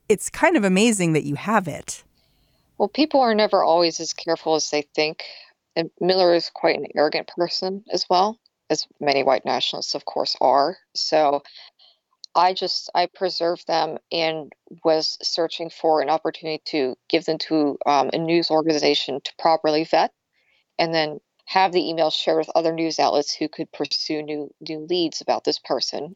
it's 0.10 0.30
kind 0.30 0.56
of 0.56 0.64
amazing 0.64 1.14
that 1.14 1.24
you 1.24 1.36
have 1.36 1.68
it. 1.68 2.04
Well, 2.78 2.90
people 2.90 3.22
are 3.22 3.36
never 3.36 3.64
always 3.64 4.00
as 4.00 4.14
careful 4.14 4.56
as 4.56 4.70
they 4.70 4.84
think. 4.94 5.24
And 5.76 5.90
Miller 6.00 6.36
is 6.36 6.52
quite 6.54 6.78
an 6.78 6.88
arrogant 6.96 7.32
person 7.36 7.84
as 7.92 8.06
well, 8.10 8.38
as 8.70 8.86
many 9.00 9.24
white 9.24 9.46
nationalists, 9.46 9.96
of 9.96 10.06
course, 10.06 10.36
are. 10.40 10.78
So 10.94 11.42
I 12.36 12.54
just 12.54 12.90
I 12.96 13.06
preserved 13.06 13.68
them 13.68 13.98
and 14.12 14.52
was 14.84 15.18
searching 15.22 15.70
for 15.70 16.02
an 16.02 16.10
opportunity 16.10 16.62
to 16.68 16.96
give 17.10 17.26
them 17.26 17.38
to 17.50 17.78
um, 17.86 18.10
a 18.12 18.18
news 18.18 18.50
organization 18.50 19.20
to 19.24 19.32
properly 19.38 19.84
vet, 19.84 20.12
and 20.80 20.94
then 20.94 21.20
have 21.46 21.72
the 21.72 21.88
email 21.88 22.10
shared 22.10 22.38
with 22.38 22.50
other 22.56 22.74
news 22.74 23.00
outlets 23.00 23.36
who 23.36 23.48
could 23.48 23.72
pursue 23.72 24.24
new 24.24 24.50
new 24.62 24.80
leads 24.90 25.22
about 25.22 25.44
this 25.44 25.60
person. 25.60 26.16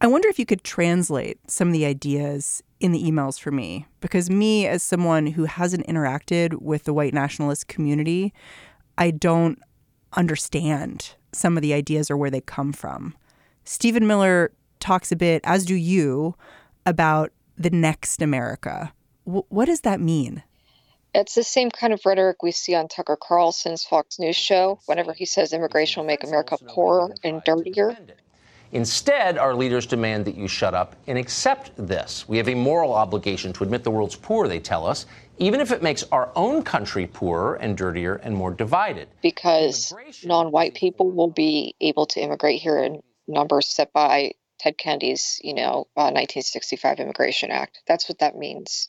I 0.00 0.08
wonder 0.08 0.28
if 0.28 0.38
you 0.38 0.46
could 0.46 0.64
translate 0.64 1.38
some 1.48 1.68
of 1.68 1.72
the 1.72 1.86
ideas 1.86 2.62
in 2.80 2.90
the 2.90 3.02
emails 3.02 3.38
for 3.38 3.52
me, 3.52 3.86
because 4.00 4.28
me, 4.28 4.66
as 4.66 4.82
someone 4.82 5.28
who 5.28 5.44
hasn't 5.44 5.86
interacted 5.86 6.60
with 6.60 6.84
the 6.84 6.92
white 6.92 7.14
nationalist 7.14 7.68
community, 7.68 8.32
I 8.98 9.12
don't 9.12 9.60
understand 10.14 11.14
some 11.32 11.56
of 11.56 11.62
the 11.62 11.72
ideas 11.72 12.10
or 12.10 12.16
where 12.16 12.30
they 12.30 12.40
come 12.40 12.72
from. 12.72 13.14
Stephen 13.64 14.06
Miller 14.06 14.50
talks 14.82 15.10
a 15.10 15.16
bit, 15.16 15.40
as 15.44 15.64
do 15.64 15.74
you, 15.74 16.34
about 16.84 17.32
the 17.56 17.70
next 17.70 18.20
America. 18.20 18.92
W- 19.24 19.44
what 19.48 19.66
does 19.66 19.82
that 19.82 20.00
mean? 20.00 20.42
It's 21.14 21.34
the 21.34 21.44
same 21.44 21.70
kind 21.70 21.92
of 21.92 22.04
rhetoric 22.04 22.42
we 22.42 22.52
see 22.52 22.74
on 22.74 22.88
Tucker 22.88 23.16
Carlson's 23.20 23.84
Fox 23.84 24.18
News 24.18 24.36
show 24.36 24.80
whenever 24.86 25.12
he 25.12 25.26
says 25.26 25.52
immigration 25.52 26.00
will 26.00 26.06
make 26.06 26.24
America 26.24 26.56
poorer 26.68 27.14
and 27.22 27.42
dirtier. 27.44 27.96
Instead, 28.72 29.36
our 29.36 29.54
leaders 29.54 29.84
demand 29.84 30.24
that 30.24 30.34
you 30.34 30.48
shut 30.48 30.72
up 30.72 30.96
and 31.06 31.18
accept 31.18 31.72
this. 31.76 32.26
We 32.26 32.38
have 32.38 32.48
a 32.48 32.54
moral 32.54 32.94
obligation 32.94 33.52
to 33.52 33.64
admit 33.64 33.84
the 33.84 33.90
world's 33.90 34.16
poor, 34.16 34.48
they 34.48 34.58
tell 34.58 34.86
us, 34.86 35.04
even 35.36 35.60
if 35.60 35.70
it 35.70 35.82
makes 35.82 36.02
our 36.10 36.32
own 36.34 36.62
country 36.62 37.06
poorer 37.06 37.56
and 37.56 37.76
dirtier 37.76 38.14
and 38.16 38.34
more 38.34 38.50
divided. 38.50 39.08
Because 39.20 39.94
non 40.24 40.50
white 40.50 40.74
people 40.74 41.10
will 41.10 41.30
be 41.30 41.74
able 41.82 42.06
to 42.06 42.20
immigrate 42.20 42.62
here 42.62 42.78
in 42.78 43.02
numbers 43.28 43.66
set 43.66 43.92
by 43.92 44.32
Ted 44.62 44.78
Kennedy's, 44.78 45.40
you 45.42 45.54
know, 45.54 45.88
uh, 45.96 46.14
1965 46.14 47.00
Immigration 47.00 47.50
Act. 47.50 47.80
That's 47.88 48.08
what 48.08 48.20
that 48.20 48.36
means. 48.36 48.88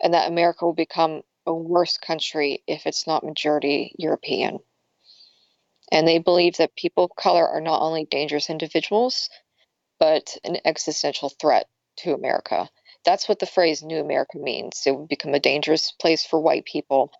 And 0.00 0.14
that 0.14 0.28
America 0.28 0.64
will 0.64 0.74
become 0.74 1.22
a 1.44 1.52
worse 1.52 1.98
country 1.98 2.62
if 2.68 2.86
it's 2.86 3.04
not 3.04 3.24
majority 3.24 3.92
European. 3.98 4.60
And 5.90 6.06
they 6.06 6.18
believe 6.18 6.58
that 6.58 6.76
people 6.76 7.04
of 7.04 7.16
color 7.16 7.48
are 7.48 7.60
not 7.60 7.82
only 7.82 8.04
dangerous 8.04 8.48
individuals, 8.48 9.28
but 9.98 10.36
an 10.44 10.58
existential 10.64 11.30
threat 11.30 11.66
to 11.96 12.14
America. 12.14 12.70
That's 13.04 13.28
what 13.28 13.40
the 13.40 13.46
phrase 13.46 13.82
New 13.82 13.98
America 13.98 14.38
means. 14.38 14.84
It 14.86 14.96
would 14.96 15.08
become 15.08 15.34
a 15.34 15.40
dangerous 15.40 15.90
place 15.90 16.24
for 16.24 16.38
white 16.38 16.64
people. 16.64 17.10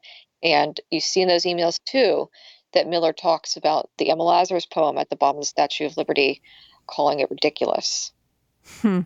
And 0.40 0.80
you 0.90 1.00
see 1.00 1.22
in 1.22 1.28
those 1.28 1.42
emails, 1.42 1.80
too, 1.84 2.30
that 2.74 2.86
Miller 2.86 3.12
talks 3.12 3.56
about 3.56 3.90
the 3.98 4.10
Emma 4.10 4.22
Lazarus 4.22 4.66
poem 4.66 4.98
at 4.98 5.10
the 5.10 5.16
bottom 5.16 5.38
of 5.38 5.42
the 5.42 5.46
Statue 5.46 5.86
of 5.86 5.96
Liberty 5.96 6.42
calling 6.90 7.20
it 7.20 7.30
ridiculous. 7.30 8.12
Hmm. 8.80 9.00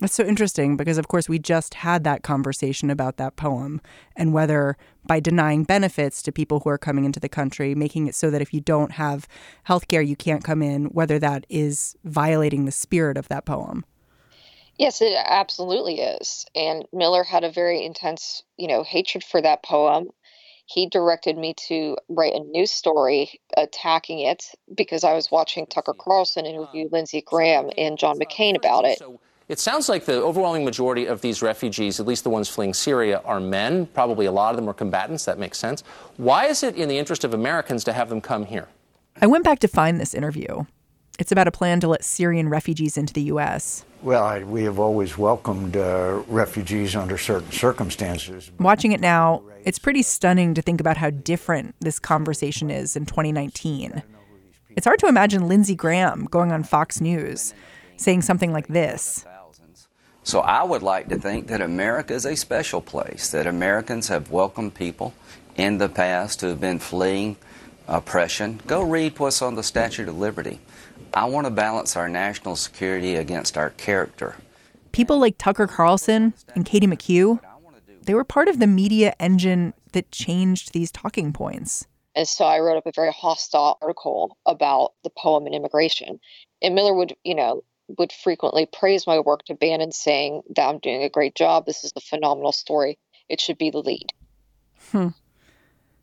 That's 0.00 0.14
so 0.14 0.24
interesting 0.24 0.76
because, 0.76 0.96
of 0.96 1.08
course, 1.08 1.28
we 1.28 1.40
just 1.40 1.74
had 1.74 2.04
that 2.04 2.22
conversation 2.22 2.88
about 2.88 3.16
that 3.16 3.34
poem 3.34 3.80
and 4.14 4.32
whether 4.32 4.76
by 5.04 5.18
denying 5.18 5.64
benefits 5.64 6.22
to 6.22 6.30
people 6.30 6.60
who 6.60 6.70
are 6.70 6.78
coming 6.78 7.04
into 7.04 7.18
the 7.18 7.28
country, 7.28 7.74
making 7.74 8.06
it 8.06 8.14
so 8.14 8.30
that 8.30 8.40
if 8.40 8.54
you 8.54 8.60
don't 8.60 8.92
have 8.92 9.26
health 9.64 9.88
care, 9.88 10.02
you 10.02 10.14
can't 10.14 10.44
come 10.44 10.62
in, 10.62 10.86
whether 10.86 11.18
that 11.18 11.46
is 11.48 11.96
violating 12.04 12.64
the 12.64 12.70
spirit 12.70 13.16
of 13.16 13.26
that 13.28 13.44
poem. 13.44 13.84
Yes, 14.76 15.02
it 15.02 15.12
absolutely 15.16 16.00
is. 16.00 16.46
And 16.54 16.86
Miller 16.92 17.24
had 17.24 17.42
a 17.42 17.50
very 17.50 17.84
intense, 17.84 18.44
you 18.56 18.68
know, 18.68 18.84
hatred 18.84 19.24
for 19.24 19.42
that 19.42 19.64
poem 19.64 20.10
he 20.68 20.86
directed 20.86 21.38
me 21.38 21.54
to 21.54 21.96
write 22.10 22.34
a 22.34 22.40
news 22.40 22.70
story 22.70 23.40
attacking 23.56 24.20
it 24.20 24.44
because 24.74 25.02
I 25.02 25.14
was 25.14 25.30
watching 25.30 25.66
Tucker 25.66 25.94
Carlson 25.94 26.44
interview 26.44 26.90
Lindsey 26.92 27.22
Graham 27.22 27.70
and 27.78 27.96
John 27.98 28.18
McCain 28.18 28.54
about 28.54 28.84
it. 28.84 29.00
It 29.48 29.58
sounds 29.58 29.88
like 29.88 30.04
the 30.04 30.22
overwhelming 30.22 30.66
majority 30.66 31.06
of 31.06 31.22
these 31.22 31.40
refugees, 31.40 32.00
at 32.00 32.06
least 32.06 32.22
the 32.22 32.28
ones 32.28 32.50
fleeing 32.50 32.74
Syria, 32.74 33.22
are 33.24 33.40
men. 33.40 33.86
Probably 33.86 34.26
a 34.26 34.32
lot 34.32 34.50
of 34.50 34.56
them 34.56 34.68
are 34.68 34.74
combatants. 34.74 35.24
That 35.24 35.38
makes 35.38 35.56
sense. 35.56 35.82
Why 36.18 36.44
is 36.44 36.62
it 36.62 36.76
in 36.76 36.86
the 36.90 36.98
interest 36.98 37.24
of 37.24 37.32
Americans 37.32 37.82
to 37.84 37.94
have 37.94 38.10
them 38.10 38.20
come 38.20 38.44
here? 38.44 38.68
I 39.22 39.26
went 39.26 39.44
back 39.44 39.60
to 39.60 39.68
find 39.68 39.98
this 39.98 40.12
interview. 40.12 40.64
It's 41.18 41.32
about 41.32 41.48
a 41.48 41.50
plan 41.50 41.80
to 41.80 41.88
let 41.88 42.04
Syrian 42.04 42.48
refugees 42.48 42.96
into 42.96 43.12
the 43.12 43.22
U.S. 43.22 43.84
Well, 44.02 44.22
I, 44.22 44.44
we 44.44 44.62
have 44.62 44.78
always 44.78 45.18
welcomed 45.18 45.76
uh, 45.76 46.22
refugees 46.28 46.94
under 46.94 47.18
certain 47.18 47.50
circumstances. 47.50 48.52
Watching 48.60 48.92
it 48.92 49.00
now, 49.00 49.42
it's 49.64 49.80
pretty 49.80 50.02
stunning 50.02 50.54
to 50.54 50.62
think 50.62 50.80
about 50.80 50.96
how 50.96 51.10
different 51.10 51.74
this 51.80 51.98
conversation 51.98 52.70
is 52.70 52.94
in 52.94 53.04
2019. 53.04 54.04
It's 54.76 54.86
hard 54.86 55.00
to 55.00 55.08
imagine 55.08 55.48
Lindsey 55.48 55.74
Graham 55.74 56.26
going 56.26 56.52
on 56.52 56.62
Fox 56.62 57.00
News 57.00 57.52
saying 57.96 58.22
something 58.22 58.52
like 58.52 58.68
this. 58.68 59.24
So 60.22 60.40
I 60.40 60.62
would 60.62 60.82
like 60.84 61.08
to 61.08 61.18
think 61.18 61.48
that 61.48 61.60
America 61.60 62.14
is 62.14 62.26
a 62.26 62.36
special 62.36 62.80
place, 62.80 63.30
that 63.30 63.48
Americans 63.48 64.06
have 64.06 64.30
welcomed 64.30 64.74
people 64.74 65.14
in 65.56 65.78
the 65.78 65.88
past 65.88 66.42
who 66.42 66.48
have 66.48 66.60
been 66.60 66.78
fleeing 66.78 67.38
oppression. 67.88 68.60
Go 68.66 68.82
read 68.82 69.18
what's 69.18 69.42
on 69.42 69.56
the 69.56 69.62
Statue 69.62 70.06
of 70.06 70.16
Liberty. 70.16 70.60
I 71.14 71.24
want 71.26 71.46
to 71.46 71.50
balance 71.50 71.96
our 71.96 72.08
national 72.08 72.56
security 72.56 73.16
against 73.16 73.56
our 73.56 73.70
character. 73.70 74.36
People 74.92 75.18
like 75.18 75.36
Tucker 75.38 75.66
Carlson 75.66 76.34
and 76.54 76.64
Katie 76.64 76.86
McHugh, 76.86 77.40
they 78.02 78.14
were 78.14 78.24
part 78.24 78.48
of 78.48 78.58
the 78.58 78.66
media 78.66 79.14
engine 79.20 79.74
that 79.92 80.10
changed 80.10 80.72
these 80.72 80.90
talking 80.90 81.32
points. 81.32 81.86
And 82.14 82.26
so 82.26 82.44
I 82.44 82.58
wrote 82.58 82.78
up 82.78 82.86
a 82.86 82.92
very 82.94 83.12
hostile 83.12 83.78
article 83.80 84.36
about 84.44 84.94
the 85.04 85.10
poem 85.10 85.46
and 85.46 85.54
immigration. 85.54 86.18
And 86.60 86.74
Miller 86.74 86.94
would, 86.94 87.14
you 87.22 87.34
know, 87.34 87.62
would 87.96 88.12
frequently 88.12 88.66
praise 88.66 89.06
my 89.06 89.20
work 89.20 89.44
to 89.44 89.54
Bannon, 89.54 89.92
saying 89.92 90.42
that 90.56 90.68
I'm 90.68 90.78
doing 90.78 91.02
a 91.02 91.08
great 91.08 91.34
job. 91.34 91.64
This 91.64 91.84
is 91.84 91.92
a 91.96 92.00
phenomenal 92.00 92.52
story. 92.52 92.98
It 93.28 93.40
should 93.40 93.58
be 93.58 93.70
the 93.70 93.78
lead. 93.78 94.12
Hmm. 94.90 95.08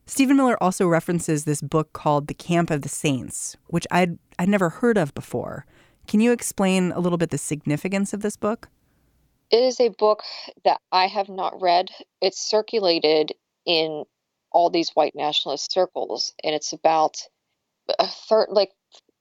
Stephen 0.07 0.37
Miller 0.37 0.61
also 0.61 0.87
references 0.87 1.45
this 1.45 1.61
book 1.61 1.91
called 1.93 2.27
The 2.27 2.33
Camp 2.33 2.69
of 2.69 2.83
the 2.83 2.89
Saints, 2.89 3.57
which 3.67 3.87
I'd 3.89 4.19
I'd 4.37 4.49
never 4.49 4.69
heard 4.69 4.97
of 4.97 5.13
before. 5.15 5.65
Can 6.07 6.19
you 6.19 6.31
explain 6.31 6.91
a 6.91 6.99
little 6.99 7.17
bit 7.17 7.31
the 7.31 7.37
significance 7.37 8.13
of 8.13 8.21
this 8.21 8.37
book? 8.37 8.69
It 9.49 9.63
is 9.63 9.79
a 9.79 9.89
book 9.89 10.23
that 10.63 10.79
I 10.91 11.07
have 11.07 11.29
not 11.29 11.59
read. 11.59 11.89
It's 12.21 12.39
circulated 12.39 13.31
in 13.65 14.03
all 14.51 14.69
these 14.69 14.91
white 14.91 15.15
nationalist 15.15 15.71
circles, 15.71 16.33
and 16.43 16.53
it's 16.53 16.73
about 16.73 17.17
a 17.97 18.07
third, 18.07 18.47
like 18.49 18.71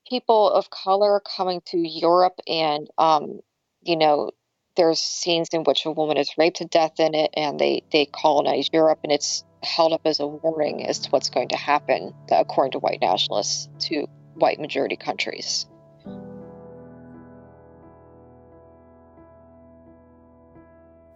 people 0.08 0.50
of 0.50 0.68
color 0.70 1.20
coming 1.20 1.62
to 1.66 1.78
Europe, 1.78 2.40
and 2.46 2.88
um, 2.98 3.40
you 3.82 3.96
know, 3.96 4.32
there's 4.76 5.00
scenes 5.00 5.48
in 5.52 5.64
which 5.64 5.86
a 5.86 5.90
woman 5.90 6.18
is 6.18 6.36
raped 6.36 6.58
to 6.58 6.66
death 6.66 7.00
in 7.00 7.14
it, 7.14 7.30
and 7.34 7.58
they 7.58 7.82
they 7.90 8.04
colonize 8.04 8.68
Europe, 8.72 9.00
and 9.02 9.12
it's 9.12 9.44
held 9.64 9.92
up 9.92 10.02
as 10.04 10.20
a 10.20 10.26
warning 10.26 10.86
as 10.86 10.98
to 11.00 11.10
what's 11.10 11.30
going 11.30 11.48
to 11.48 11.56
happen, 11.56 12.14
according 12.30 12.72
to 12.72 12.78
white 12.78 13.00
nationalists, 13.00 13.68
to 13.86 14.06
white 14.34 14.60
majority 14.60 14.96
countries. 14.96 15.66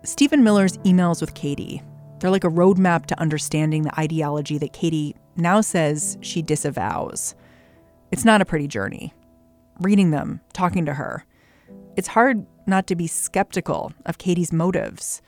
Stephen 0.04 0.42
Miller's 0.42 0.78
emails 0.78 1.20
with 1.20 1.34
Katie. 1.34 1.82
They're 2.18 2.30
like 2.30 2.44
a 2.44 2.50
roadmap 2.50 3.06
to 3.06 3.20
understanding 3.20 3.82
the 3.82 4.00
ideology 4.00 4.58
that 4.58 4.72
Katie 4.72 5.14
now 5.36 5.60
says 5.60 6.18
she 6.20 6.42
disavows. 6.42 7.34
It's 8.10 8.24
not 8.24 8.40
a 8.40 8.44
pretty 8.44 8.68
journey. 8.68 9.12
Reading 9.80 10.10
them, 10.10 10.40
talking 10.52 10.86
to 10.86 10.94
her, 10.94 11.24
it's 11.96 12.08
hard 12.08 12.46
not 12.66 12.86
to 12.86 12.96
be 12.96 13.06
skeptical 13.06 13.92
of 14.06 14.18
Katie's 14.18 14.52
motives 14.52 15.20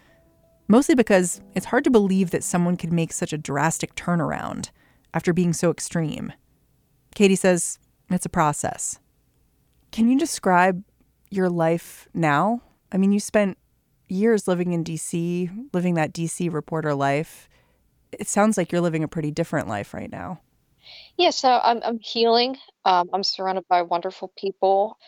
mostly 0.71 0.95
because 0.95 1.41
it's 1.57 1.67
hard 1.67 1.83
to 1.83 1.91
believe 1.91 2.31
that 2.31 2.45
someone 2.45 2.77
could 2.77 2.93
make 2.93 3.13
such 3.13 3.33
a 3.33 3.39
drastic 3.39 3.97
turnaround 3.97 4.71
after 5.13 5.33
being 5.33 5.53
so 5.53 5.69
extreme. 5.69 6.33
Katie 7.13 7.35
says 7.35 7.81
it's 8.09 8.25
a 8.25 8.31
process. 8.31 9.01
Can 9.91 10.09
you 10.09 10.17
describe 10.17 10.85
your 11.29 11.51
life 11.51 12.09
now? 12.15 12.63
I 12.93 12.99
mean, 12.99 13.11
you 13.11 13.19
spent 13.19 13.59
years 14.09 14.47
living 14.47 14.73
in 14.73 14.85
DC, 14.85 15.51
living 15.73 15.95
that 15.95 16.13
DC 16.13 16.53
reporter 16.53 16.95
life. 16.95 17.49
It 18.13 18.29
sounds 18.29 18.57
like 18.57 18.71
you're 18.71 18.81
living 18.81 19.03
a 19.03 19.09
pretty 19.09 19.33
different 19.33 19.67
life 19.67 19.93
right 19.93 20.11
now. 20.11 20.41
Yeah, 21.17 21.31
so 21.31 21.49
I'm, 21.49 21.81
I'm 21.85 21.99
healing. 21.99 22.57
Um, 22.85 23.11
I'm 23.13 23.25
surrounded 23.25 23.65
by 23.69 23.83
wonderful 23.83 24.33
people. 24.39 24.99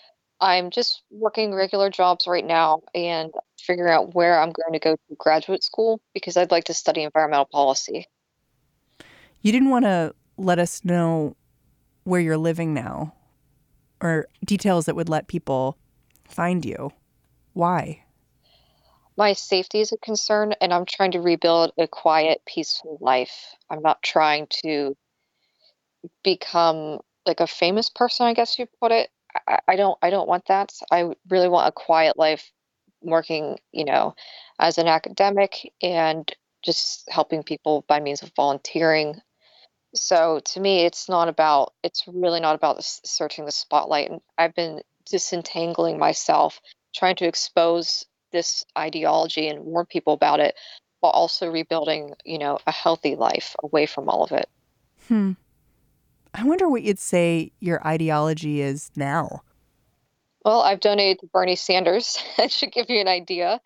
I'm 0.40 0.70
just 0.70 1.03
working 1.12 1.55
regular 1.55 1.88
jobs 1.88 2.27
right 2.27 2.44
now 2.44 2.83
and 2.96 3.33
figuring 3.66 3.92
out 3.92 4.14
where 4.14 4.38
I'm 4.40 4.51
going 4.51 4.72
to 4.72 4.79
go 4.79 4.96
to 4.96 5.16
graduate 5.18 5.64
school 5.64 6.01
because 6.14 6.37
I'd 6.37 6.51
like 6.51 6.64
to 6.64 6.75
study 6.75 7.03
environmental 7.03 7.46
policy. 7.46 8.07
You 9.40 9.53
didn't 9.53 9.70
want 9.70 9.85
to 9.85 10.14
let 10.37 10.59
us 10.59 10.85
know 10.85 11.37
where 12.05 12.20
you're 12.20 12.37
living 12.37 12.75
now 12.75 13.14
or 14.01 14.27
details 14.44 14.87
that 14.87 14.96
would 14.96 15.09
let 15.09 15.29
people 15.29 15.79
find 16.29 16.64
you. 16.64 16.92
Why? 17.53 18.05
My 19.16 19.35
safety 19.35 19.81
is 19.81 19.92
a 19.92 19.98
concern, 19.98 20.55
and 20.61 20.72
I'm 20.72 20.87
trying 20.87 21.12
to 21.12 21.20
rebuild 21.20 21.72
a 21.79 21.87
quiet, 21.87 22.40
peaceful 22.46 22.98
life. 23.01 23.55
I'm 23.70 23.83
not 23.83 24.03
trying 24.03 24.46
to 24.64 24.96
become 26.25 27.01
like 27.27 27.40
a 27.40 27.46
famous 27.46 27.90
person, 27.90 28.27
I 28.27 28.35
guess 28.35 28.59
you 28.59 28.66
put 28.81 28.90
it. 28.90 29.11
I, 29.46 29.59
I 29.68 29.77
don't 29.77 29.96
I 30.03 30.11
don't 30.11 30.29
want 30.29 30.46
that. 30.46 30.72
I 30.90 31.12
really 31.29 31.48
want 31.48 31.68
a 31.68 31.72
quiet 31.72 32.18
life 32.18 32.51
working, 33.02 33.58
you 33.72 33.84
know, 33.84 34.14
as 34.58 34.78
an 34.78 34.88
academic 34.88 35.72
and 35.82 36.30
just 36.62 37.08
helping 37.10 37.42
people 37.42 37.84
by 37.88 38.00
means 38.00 38.22
of 38.22 38.32
volunteering. 38.36 39.20
So 39.94 40.40
to 40.44 40.60
me, 40.60 40.84
it's 40.84 41.08
not 41.08 41.28
about, 41.28 41.74
it's 41.82 42.04
really 42.06 42.40
not 42.40 42.54
about 42.54 42.82
searching 42.82 43.44
the 43.44 43.52
spotlight. 43.52 44.10
And 44.10 44.20
I've 44.38 44.54
been 44.54 44.80
disentangling 45.06 45.98
myself, 45.98 46.60
trying 46.94 47.16
to 47.16 47.26
expose 47.26 48.04
this 48.30 48.64
ideology 48.78 49.48
and 49.48 49.64
warn 49.64 49.86
people 49.86 50.14
about 50.14 50.40
it 50.40 50.54
while 51.00 51.12
also 51.12 51.50
rebuilding, 51.50 52.14
you 52.24 52.38
know, 52.38 52.58
a 52.66 52.72
healthy 52.72 53.16
life 53.16 53.56
away 53.62 53.86
from 53.86 54.08
all 54.08 54.24
of 54.24 54.32
it. 54.32 54.48
Hmm. 55.08 55.32
I 56.32 56.44
wonder 56.44 56.68
what 56.68 56.82
you'd 56.82 56.98
say 56.98 57.52
your 57.60 57.86
ideology 57.86 58.62
is 58.62 58.90
now. 58.96 59.42
Well, 60.44 60.61
I've 60.61 60.81
donated 60.81 61.20
to 61.20 61.26
Bernie 61.28 61.57
Sanders. 61.57 62.18
that 62.37 62.50
should 62.50 62.72
give 62.72 62.90
you 62.90 63.00
an 63.00 63.09
idea. 63.09 63.61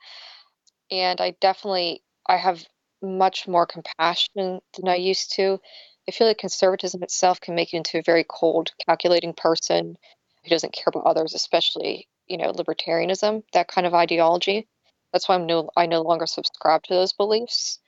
And 0.91 1.21
I 1.21 1.33
definitely 1.41 2.03
I 2.27 2.37
have 2.37 2.65
much 3.03 3.47
more 3.49 3.67
compassion 3.67 4.61
than 4.77 4.89
I 4.89 4.97
used 4.97 5.33
to. 5.37 5.61
I 6.09 6.13
feel 6.13 6.27
like 6.27 6.39
conservatism 6.39 7.03
itself 7.03 7.41
can 7.41 7.55
make 7.55 7.73
you 7.73 7.79
into 7.79 7.99
a 7.99 8.03
very 8.03 8.25
cold, 8.29 8.73
calculating 8.87 9.33
person 9.35 9.97
who 10.45 10.51
doesn't 10.51 10.73
care 10.73 10.87
about 10.89 11.07
others, 11.07 11.35
especially, 11.35 12.09
you 12.27 12.37
know, 12.39 12.53
libertarianism, 12.53 13.43
that 13.53 13.69
kind 13.69 13.87
of 13.87 13.95
ideology. 13.95 14.69
That's 15.13 15.29
why 15.29 15.35
I'm 15.37 15.47
no 15.47 15.71
I 15.77 15.87
no 15.87 16.03
longer 16.03 16.27
subscribe 16.27 16.83
to 16.85 16.95
those 16.95 17.13
beliefs. 17.13 17.81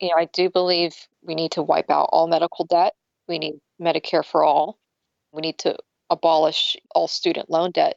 You 0.00 0.08
know, 0.10 0.16
I 0.16 0.26
do 0.26 0.50
believe 0.50 0.94
we 1.22 1.34
need 1.34 1.52
to 1.52 1.62
wipe 1.62 1.90
out 1.90 2.10
all 2.12 2.26
medical 2.26 2.66
debt. 2.66 2.94
We 3.28 3.38
need 3.38 3.54
Medicare 3.80 4.24
for 4.24 4.44
all. 4.44 4.78
We 5.32 5.40
need 5.42 5.58
to 5.60 5.76
abolish 6.10 6.76
all 6.94 7.08
student 7.08 7.50
loan 7.50 7.70
debt. 7.70 7.96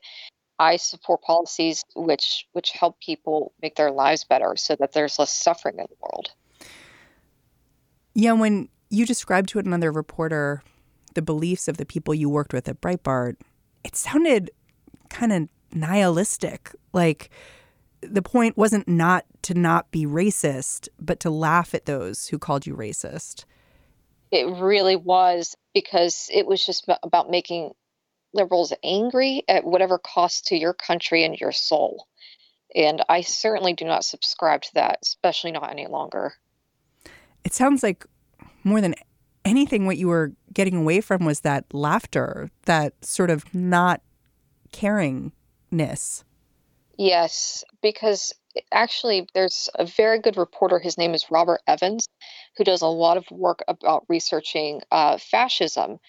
I 0.60 0.76
support 0.76 1.22
policies 1.22 1.84
which 1.96 2.46
which 2.52 2.72
help 2.72 3.00
people 3.00 3.54
make 3.62 3.76
their 3.76 3.92
lives 3.92 4.26
better 4.26 4.56
so 4.58 4.76
that 4.80 4.92
there's 4.92 5.18
less 5.18 5.32
suffering 5.32 5.76
in 5.80 5.86
the 5.90 5.96
world. 6.02 6.32
Yeah, 8.14 8.34
when 8.34 8.68
you 8.90 9.06
described 9.06 9.50
to 9.50 9.60
another 9.60 9.92
reporter 9.92 10.62
the 11.16 11.22
beliefs 11.22 11.68
of 11.68 11.78
the 11.78 11.86
people 11.86 12.14
you 12.14 12.30
worked 12.30 12.54
with 12.54 12.68
at 12.68 12.82
Breitbart, 12.82 13.36
it 13.84 13.96
sounded 13.96 14.52
kind 15.10 15.32
of 15.32 15.50
nihilistic. 15.74 16.76
Like 16.94 17.30
the 18.02 18.22
point 18.22 18.58
wasn't 18.58 18.88
not 18.88 19.26
to 19.44 19.54
not 19.54 19.92
be 19.92 20.06
racist, 20.06 20.90
but 21.00 21.20
to 21.22 21.30
laugh 21.30 21.74
at 21.74 21.86
those 21.86 22.28
who 22.28 22.38
called 22.40 22.66
you 22.66 22.76
racist. 22.76 23.46
It 24.32 24.48
really 24.48 24.96
was 24.96 25.56
because 25.74 26.30
it 26.32 26.46
was 26.46 26.66
just 26.66 26.90
about 27.04 27.30
making 27.30 27.72
liberals 28.34 28.74
angry 28.84 29.44
at 29.48 29.66
whatever 29.66 29.98
cost 29.98 30.48
to 30.48 30.56
your 30.56 30.74
country 30.74 31.24
and 31.24 31.40
your 31.40 31.52
soul. 31.52 32.08
And 32.76 33.04
I 33.10 33.22
certainly 33.22 33.74
do 33.74 33.86
not 33.86 34.06
subscribe 34.06 34.62
to 34.64 34.74
that, 34.76 35.00
especially 35.02 35.52
not 35.52 35.72
any 35.72 35.88
longer. 35.88 36.34
It 37.44 37.54
sounds 37.54 37.82
like 37.82 38.06
more 38.64 38.82
than 38.82 38.96
anything, 39.46 39.86
what 39.86 39.98
you 39.98 40.08
were 40.08 40.34
getting 40.54 40.76
away 40.76 41.02
from 41.02 41.26
was 41.26 41.42
that 41.42 41.66
laughter, 41.74 42.50
that 42.66 42.94
sort 43.04 43.30
of 43.30 43.54
not 43.54 44.02
caringness. 44.72 46.24
Yes, 46.98 47.64
because 47.82 48.34
actually, 48.72 49.28
there's 49.34 49.70
a 49.76 49.86
very 49.86 50.20
good 50.20 50.38
reporter. 50.38 50.80
His 50.80 50.98
name 50.98 51.14
is 51.14 51.32
Robert 51.32 51.62
Evans, 51.66 52.08
who 52.58 52.64
does 52.64 52.82
a 52.82 52.88
lot 52.88 53.18
of 53.18 53.26
work 53.32 53.64
about 53.68 54.06
researching 54.10 54.82
uh, 54.92 55.18
fascism. 55.18 56.00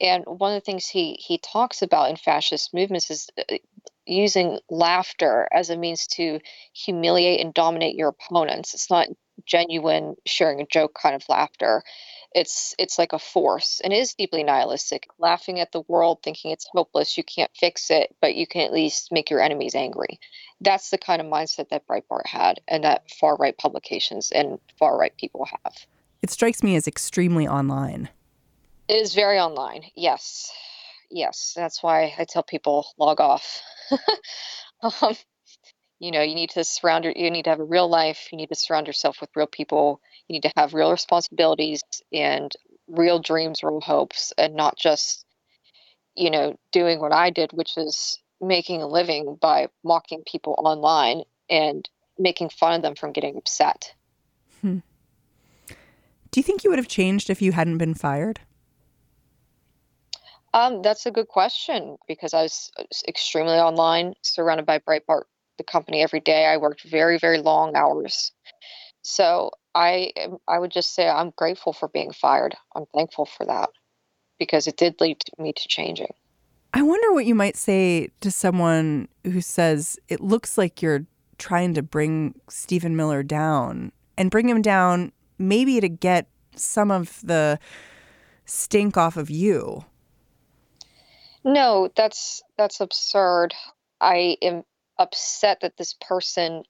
And 0.00 0.24
one 0.26 0.54
of 0.54 0.56
the 0.56 0.64
things 0.64 0.86
he 0.86 1.14
he 1.14 1.38
talks 1.38 1.82
about 1.82 2.10
in 2.10 2.16
fascist 2.16 2.74
movements 2.74 3.10
is 3.10 3.28
uh, 3.38 3.56
using 4.06 4.58
laughter 4.70 5.48
as 5.52 5.70
a 5.70 5.76
means 5.76 6.06
to 6.06 6.40
humiliate 6.72 7.40
and 7.40 7.52
dominate 7.52 7.96
your 7.96 8.08
opponents. 8.08 8.74
It's 8.74 8.90
not 8.90 9.08
genuine 9.44 10.16
sharing 10.24 10.60
a 10.60 10.66
joke 10.66 10.94
kind 11.00 11.14
of 11.14 11.28
laughter. 11.28 11.82
It's 12.34 12.74
it's 12.78 12.98
like 12.98 13.12
a 13.12 13.18
force 13.18 13.80
and 13.82 13.92
is 13.92 14.14
deeply 14.14 14.44
nihilistic, 14.44 15.06
laughing 15.18 15.60
at 15.60 15.72
the 15.72 15.82
world, 15.88 16.18
thinking 16.22 16.50
it's 16.50 16.68
hopeless, 16.70 17.16
you 17.16 17.24
can't 17.24 17.50
fix 17.54 17.90
it, 17.90 18.14
but 18.20 18.34
you 18.34 18.46
can 18.46 18.62
at 18.62 18.72
least 18.72 19.10
make 19.10 19.30
your 19.30 19.40
enemies 19.40 19.74
angry. 19.74 20.20
That's 20.60 20.90
the 20.90 20.98
kind 20.98 21.20
of 21.20 21.26
mindset 21.26 21.70
that 21.70 21.86
Breitbart 21.86 22.26
had 22.26 22.60
and 22.68 22.84
that 22.84 23.10
far 23.10 23.36
right 23.36 23.56
publications 23.56 24.30
and 24.32 24.58
far 24.78 24.98
right 24.98 25.16
people 25.16 25.46
have. 25.46 25.74
It 26.22 26.30
strikes 26.30 26.62
me 26.62 26.76
as 26.76 26.86
extremely 26.86 27.46
online. 27.46 28.10
It 28.88 28.94
is 28.94 29.14
very 29.14 29.38
online. 29.38 29.84
Yes. 29.94 30.52
Yes. 31.10 31.52
That's 31.56 31.82
why 31.82 32.14
I 32.18 32.24
tell 32.24 32.42
people 32.42 32.86
log 32.98 33.20
off. 33.20 33.62
um, 35.02 35.16
you 35.98 36.10
know, 36.10 36.22
you 36.22 36.34
need 36.34 36.50
to 36.50 36.64
surround 36.64 37.04
your, 37.04 37.12
you 37.16 37.30
need 37.30 37.44
to 37.44 37.50
have 37.50 37.60
a 37.60 37.64
real 37.64 37.88
life. 37.88 38.28
You 38.30 38.38
need 38.38 38.48
to 38.48 38.54
surround 38.54 38.86
yourself 38.86 39.20
with 39.20 39.30
real 39.34 39.46
people. 39.46 40.00
You 40.28 40.34
need 40.34 40.42
to 40.42 40.52
have 40.56 40.74
real 40.74 40.90
responsibilities 40.90 41.82
and 42.12 42.52
real 42.86 43.18
dreams, 43.18 43.62
real 43.62 43.80
hopes, 43.80 44.32
and 44.38 44.54
not 44.54 44.76
just, 44.76 45.24
you 46.14 46.30
know, 46.30 46.56
doing 46.70 47.00
what 47.00 47.12
I 47.12 47.30
did, 47.30 47.52
which 47.52 47.76
is 47.76 48.20
making 48.40 48.82
a 48.82 48.86
living 48.86 49.36
by 49.40 49.68
mocking 49.82 50.22
people 50.30 50.54
online 50.58 51.22
and 51.48 51.88
making 52.18 52.50
fun 52.50 52.74
of 52.74 52.82
them 52.82 52.94
from 52.94 53.12
getting 53.12 53.36
upset. 53.36 53.94
Hmm. 54.60 54.78
Do 56.30 56.40
you 56.40 56.42
think 56.42 56.64
you 56.64 56.70
would 56.70 56.78
have 56.78 56.88
changed 56.88 57.30
if 57.30 57.40
you 57.40 57.52
hadn't 57.52 57.78
been 57.78 57.94
fired? 57.94 58.40
Um, 60.54 60.82
that's 60.82 61.06
a 61.06 61.10
good 61.10 61.28
question 61.28 61.96
because 62.08 62.32
I 62.32 62.42
was 62.42 62.70
extremely 63.06 63.58
online, 63.58 64.14
surrounded 64.22 64.66
by 64.66 64.78
Breitbart, 64.78 65.24
the 65.58 65.64
company 65.64 66.02
every 66.02 66.20
day. 66.20 66.46
I 66.46 66.56
worked 66.56 66.82
very, 66.82 67.18
very 67.18 67.38
long 67.38 67.76
hours. 67.76 68.32
So 69.02 69.50
I, 69.74 70.12
I 70.48 70.58
would 70.58 70.72
just 70.72 70.94
say 70.94 71.08
I'm 71.08 71.32
grateful 71.36 71.72
for 71.72 71.88
being 71.88 72.12
fired. 72.12 72.56
I'm 72.74 72.86
thankful 72.94 73.26
for 73.26 73.46
that 73.46 73.70
because 74.38 74.66
it 74.66 74.76
did 74.76 75.00
lead 75.00 75.18
me 75.38 75.52
to 75.52 75.68
changing. 75.68 76.12
I 76.74 76.82
wonder 76.82 77.12
what 77.12 77.26
you 77.26 77.34
might 77.34 77.56
say 77.56 78.08
to 78.20 78.30
someone 78.30 79.08
who 79.24 79.40
says 79.40 79.98
it 80.08 80.20
looks 80.20 80.58
like 80.58 80.82
you're 80.82 81.06
trying 81.38 81.74
to 81.74 81.82
bring 81.82 82.34
Stephen 82.48 82.96
Miller 82.96 83.22
down 83.22 83.92
and 84.18 84.30
bring 84.30 84.48
him 84.48 84.62
down 84.62 85.12
maybe 85.38 85.80
to 85.80 85.88
get 85.88 86.28
some 86.54 86.90
of 86.90 87.20
the 87.22 87.58
stink 88.44 88.96
off 88.96 89.16
of 89.16 89.30
you. 89.30 89.84
No, 91.46 91.88
that's 91.94 92.42
that's 92.58 92.80
absurd. 92.80 93.54
I 94.00 94.36
am 94.42 94.64
upset 94.98 95.60
that 95.60 95.76
this 95.76 95.94
person 95.94 96.64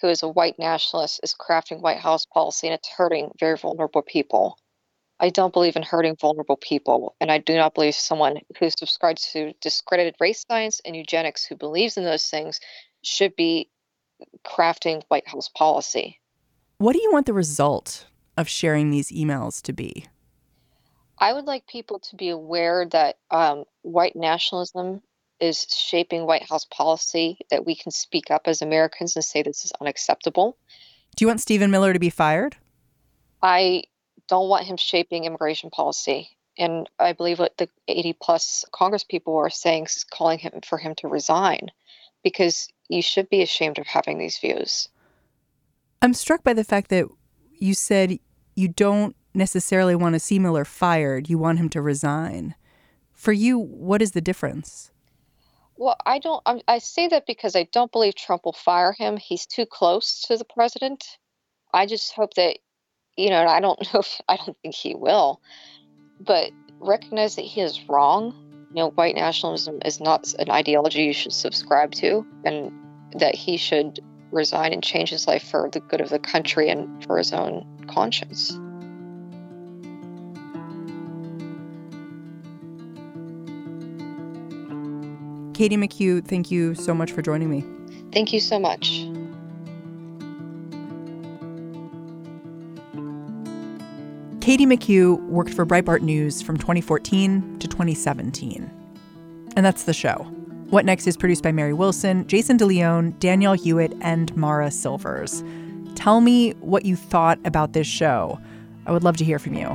who 0.00 0.08
is 0.08 0.24
a 0.24 0.28
white 0.28 0.58
nationalist 0.58 1.20
is 1.22 1.32
crafting 1.38 1.80
White 1.80 2.00
House 2.00 2.26
policy 2.26 2.66
and 2.66 2.74
it's 2.74 2.88
hurting 2.88 3.30
very 3.38 3.56
vulnerable 3.56 4.02
people. 4.02 4.58
I 5.20 5.30
don't 5.30 5.52
believe 5.52 5.76
in 5.76 5.84
hurting 5.84 6.16
vulnerable 6.16 6.56
people, 6.56 7.14
and 7.20 7.30
I 7.30 7.38
do 7.38 7.54
not 7.54 7.74
believe 7.74 7.94
someone 7.94 8.38
who 8.58 8.68
subscribes 8.70 9.30
to 9.32 9.52
discredited 9.60 10.16
race 10.18 10.44
science 10.50 10.80
and 10.84 10.96
eugenics 10.96 11.44
who 11.44 11.54
believes 11.54 11.96
in 11.96 12.04
those 12.04 12.26
things 12.26 12.58
should 13.02 13.36
be 13.36 13.70
crafting 14.44 15.04
White 15.06 15.28
House 15.28 15.48
policy. 15.50 16.18
What 16.78 16.94
do 16.94 17.02
you 17.02 17.12
want 17.12 17.26
the 17.26 17.32
result 17.32 18.06
of 18.36 18.48
sharing 18.48 18.90
these 18.90 19.12
emails 19.12 19.62
to 19.62 19.72
be? 19.72 20.06
I 21.20 21.32
would 21.34 21.44
like 21.44 21.66
people 21.66 21.98
to 21.98 22.16
be 22.16 22.30
aware 22.30 22.86
that 22.86 23.18
um, 23.30 23.64
white 23.82 24.16
nationalism 24.16 25.02
is 25.38 25.66
shaping 25.68 26.26
White 26.26 26.48
House 26.48 26.64
policy, 26.64 27.38
that 27.50 27.66
we 27.66 27.74
can 27.74 27.92
speak 27.92 28.30
up 28.30 28.42
as 28.46 28.62
Americans 28.62 29.16
and 29.16 29.24
say 29.24 29.42
this 29.42 29.64
is 29.64 29.72
unacceptable. 29.80 30.56
Do 31.16 31.24
you 31.24 31.28
want 31.28 31.40
Stephen 31.40 31.70
Miller 31.70 31.92
to 31.92 31.98
be 31.98 32.10
fired? 32.10 32.56
I 33.42 33.84
don't 34.28 34.48
want 34.48 34.66
him 34.66 34.76
shaping 34.76 35.24
immigration 35.24 35.70
policy. 35.70 36.30
And 36.58 36.88
I 36.98 37.12
believe 37.12 37.38
what 37.38 37.56
the 37.58 37.68
80 37.88 38.14
plus 38.20 38.64
Congress 38.72 39.04
people 39.04 39.36
are 39.36 39.50
saying 39.50 39.84
is 39.84 40.04
calling 40.04 40.38
him 40.38 40.60
for 40.66 40.78
him 40.78 40.94
to 40.96 41.08
resign 41.08 41.68
because 42.22 42.68
you 42.88 43.02
should 43.02 43.28
be 43.28 43.42
ashamed 43.42 43.78
of 43.78 43.86
having 43.86 44.18
these 44.18 44.38
views. 44.38 44.88
I'm 46.02 46.14
struck 46.14 46.42
by 46.42 46.54
the 46.54 46.64
fact 46.64 46.90
that 46.90 47.06
you 47.58 47.74
said 47.74 48.18
you 48.56 48.68
don't 48.68 49.16
necessarily 49.34 49.94
want 49.94 50.14
to 50.14 50.20
see 50.20 50.38
Miller 50.38 50.64
fired. 50.64 51.28
You 51.28 51.38
want 51.38 51.58
him 51.58 51.68
to 51.70 51.82
resign. 51.82 52.54
For 53.12 53.32
you, 53.32 53.58
what 53.58 54.02
is 54.02 54.12
the 54.12 54.20
difference? 54.20 54.90
Well, 55.76 55.96
I 56.04 56.18
don't. 56.18 56.42
I, 56.68 56.78
say 56.78 57.08
that 57.08 57.26
because 57.26 57.56
I 57.56 57.64
don't 57.72 57.90
believe 57.90 58.14
Trump 58.14 58.44
will 58.44 58.52
fire 58.52 58.92
him. 58.92 59.16
He's 59.16 59.46
too 59.46 59.64
close 59.64 60.22
to 60.28 60.36
the 60.36 60.44
president. 60.44 61.18
I 61.72 61.86
just 61.86 62.12
hope 62.12 62.34
that, 62.34 62.58
you 63.16 63.30
know, 63.30 63.46
I 63.46 63.60
don't 63.60 63.80
know 63.94 64.00
if 64.00 64.20
I 64.28 64.36
don't 64.36 64.56
think 64.60 64.74
he 64.74 64.94
will, 64.94 65.40
but 66.20 66.50
recognize 66.80 67.36
that 67.36 67.46
he 67.46 67.62
is 67.62 67.88
wrong. 67.88 68.34
You 68.74 68.82
know, 68.82 68.90
white 68.90 69.14
nationalism 69.14 69.80
is 69.84 70.00
not 70.00 70.32
an 70.38 70.50
ideology 70.50 71.04
you 71.04 71.12
should 71.12 71.32
subscribe 71.32 71.92
to, 71.92 72.26
and 72.44 72.72
that 73.18 73.34
he 73.34 73.56
should 73.56 74.00
resign 74.32 74.72
and 74.72 74.82
change 74.82 75.10
his 75.10 75.26
life 75.26 75.42
for 75.42 75.68
the 75.70 75.80
good 75.80 76.00
of 76.00 76.10
the 76.10 76.18
country 76.18 76.68
and 76.68 77.04
for 77.04 77.18
his 77.18 77.32
own 77.32 77.66
conscience. 77.88 78.52
Katie 85.60 85.76
McHugh, 85.76 86.24
thank 86.24 86.50
you 86.50 86.74
so 86.74 86.94
much 86.94 87.12
for 87.12 87.20
joining 87.20 87.50
me. 87.50 87.62
Thank 88.14 88.32
you 88.32 88.40
so 88.40 88.58
much. 88.58 89.06
Katie 94.40 94.64
McHugh 94.64 95.22
worked 95.26 95.52
for 95.52 95.66
Breitbart 95.66 96.00
News 96.00 96.40
from 96.40 96.56
2014 96.56 97.58
to 97.58 97.68
2017. 97.68 98.70
And 99.54 99.66
that's 99.66 99.82
the 99.82 99.92
show. 99.92 100.26
What 100.70 100.86
Next 100.86 101.06
is 101.06 101.18
produced 101.18 101.42
by 101.42 101.52
Mary 101.52 101.74
Wilson, 101.74 102.24
Jayson 102.26 102.56
De 102.56 102.64
Leon, 102.64 103.14
Danielle 103.18 103.52
Hewitt, 103.52 103.92
and 104.00 104.34
Mara 104.34 104.70
Silvers. 104.70 105.44
Tell 105.94 106.22
me 106.22 106.52
what 106.60 106.86
you 106.86 106.96
thought 106.96 107.38
about 107.44 107.74
this 107.74 107.86
show. 107.86 108.40
I 108.86 108.92
would 108.92 109.04
love 109.04 109.18
to 109.18 109.26
hear 109.26 109.38
from 109.38 109.52
you. 109.52 109.66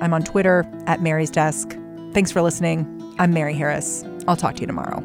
I'm 0.00 0.14
on 0.14 0.22
Twitter 0.22 0.64
at 0.86 1.02
Mary's 1.02 1.32
Desk. 1.32 1.76
Thanks 2.12 2.30
for 2.30 2.42
listening. 2.42 2.86
I'm 3.18 3.32
Mary 3.32 3.54
Harris. 3.54 4.04
I'll 4.28 4.36
talk 4.36 4.54
to 4.54 4.60
you 4.60 4.68
tomorrow. 4.68 5.02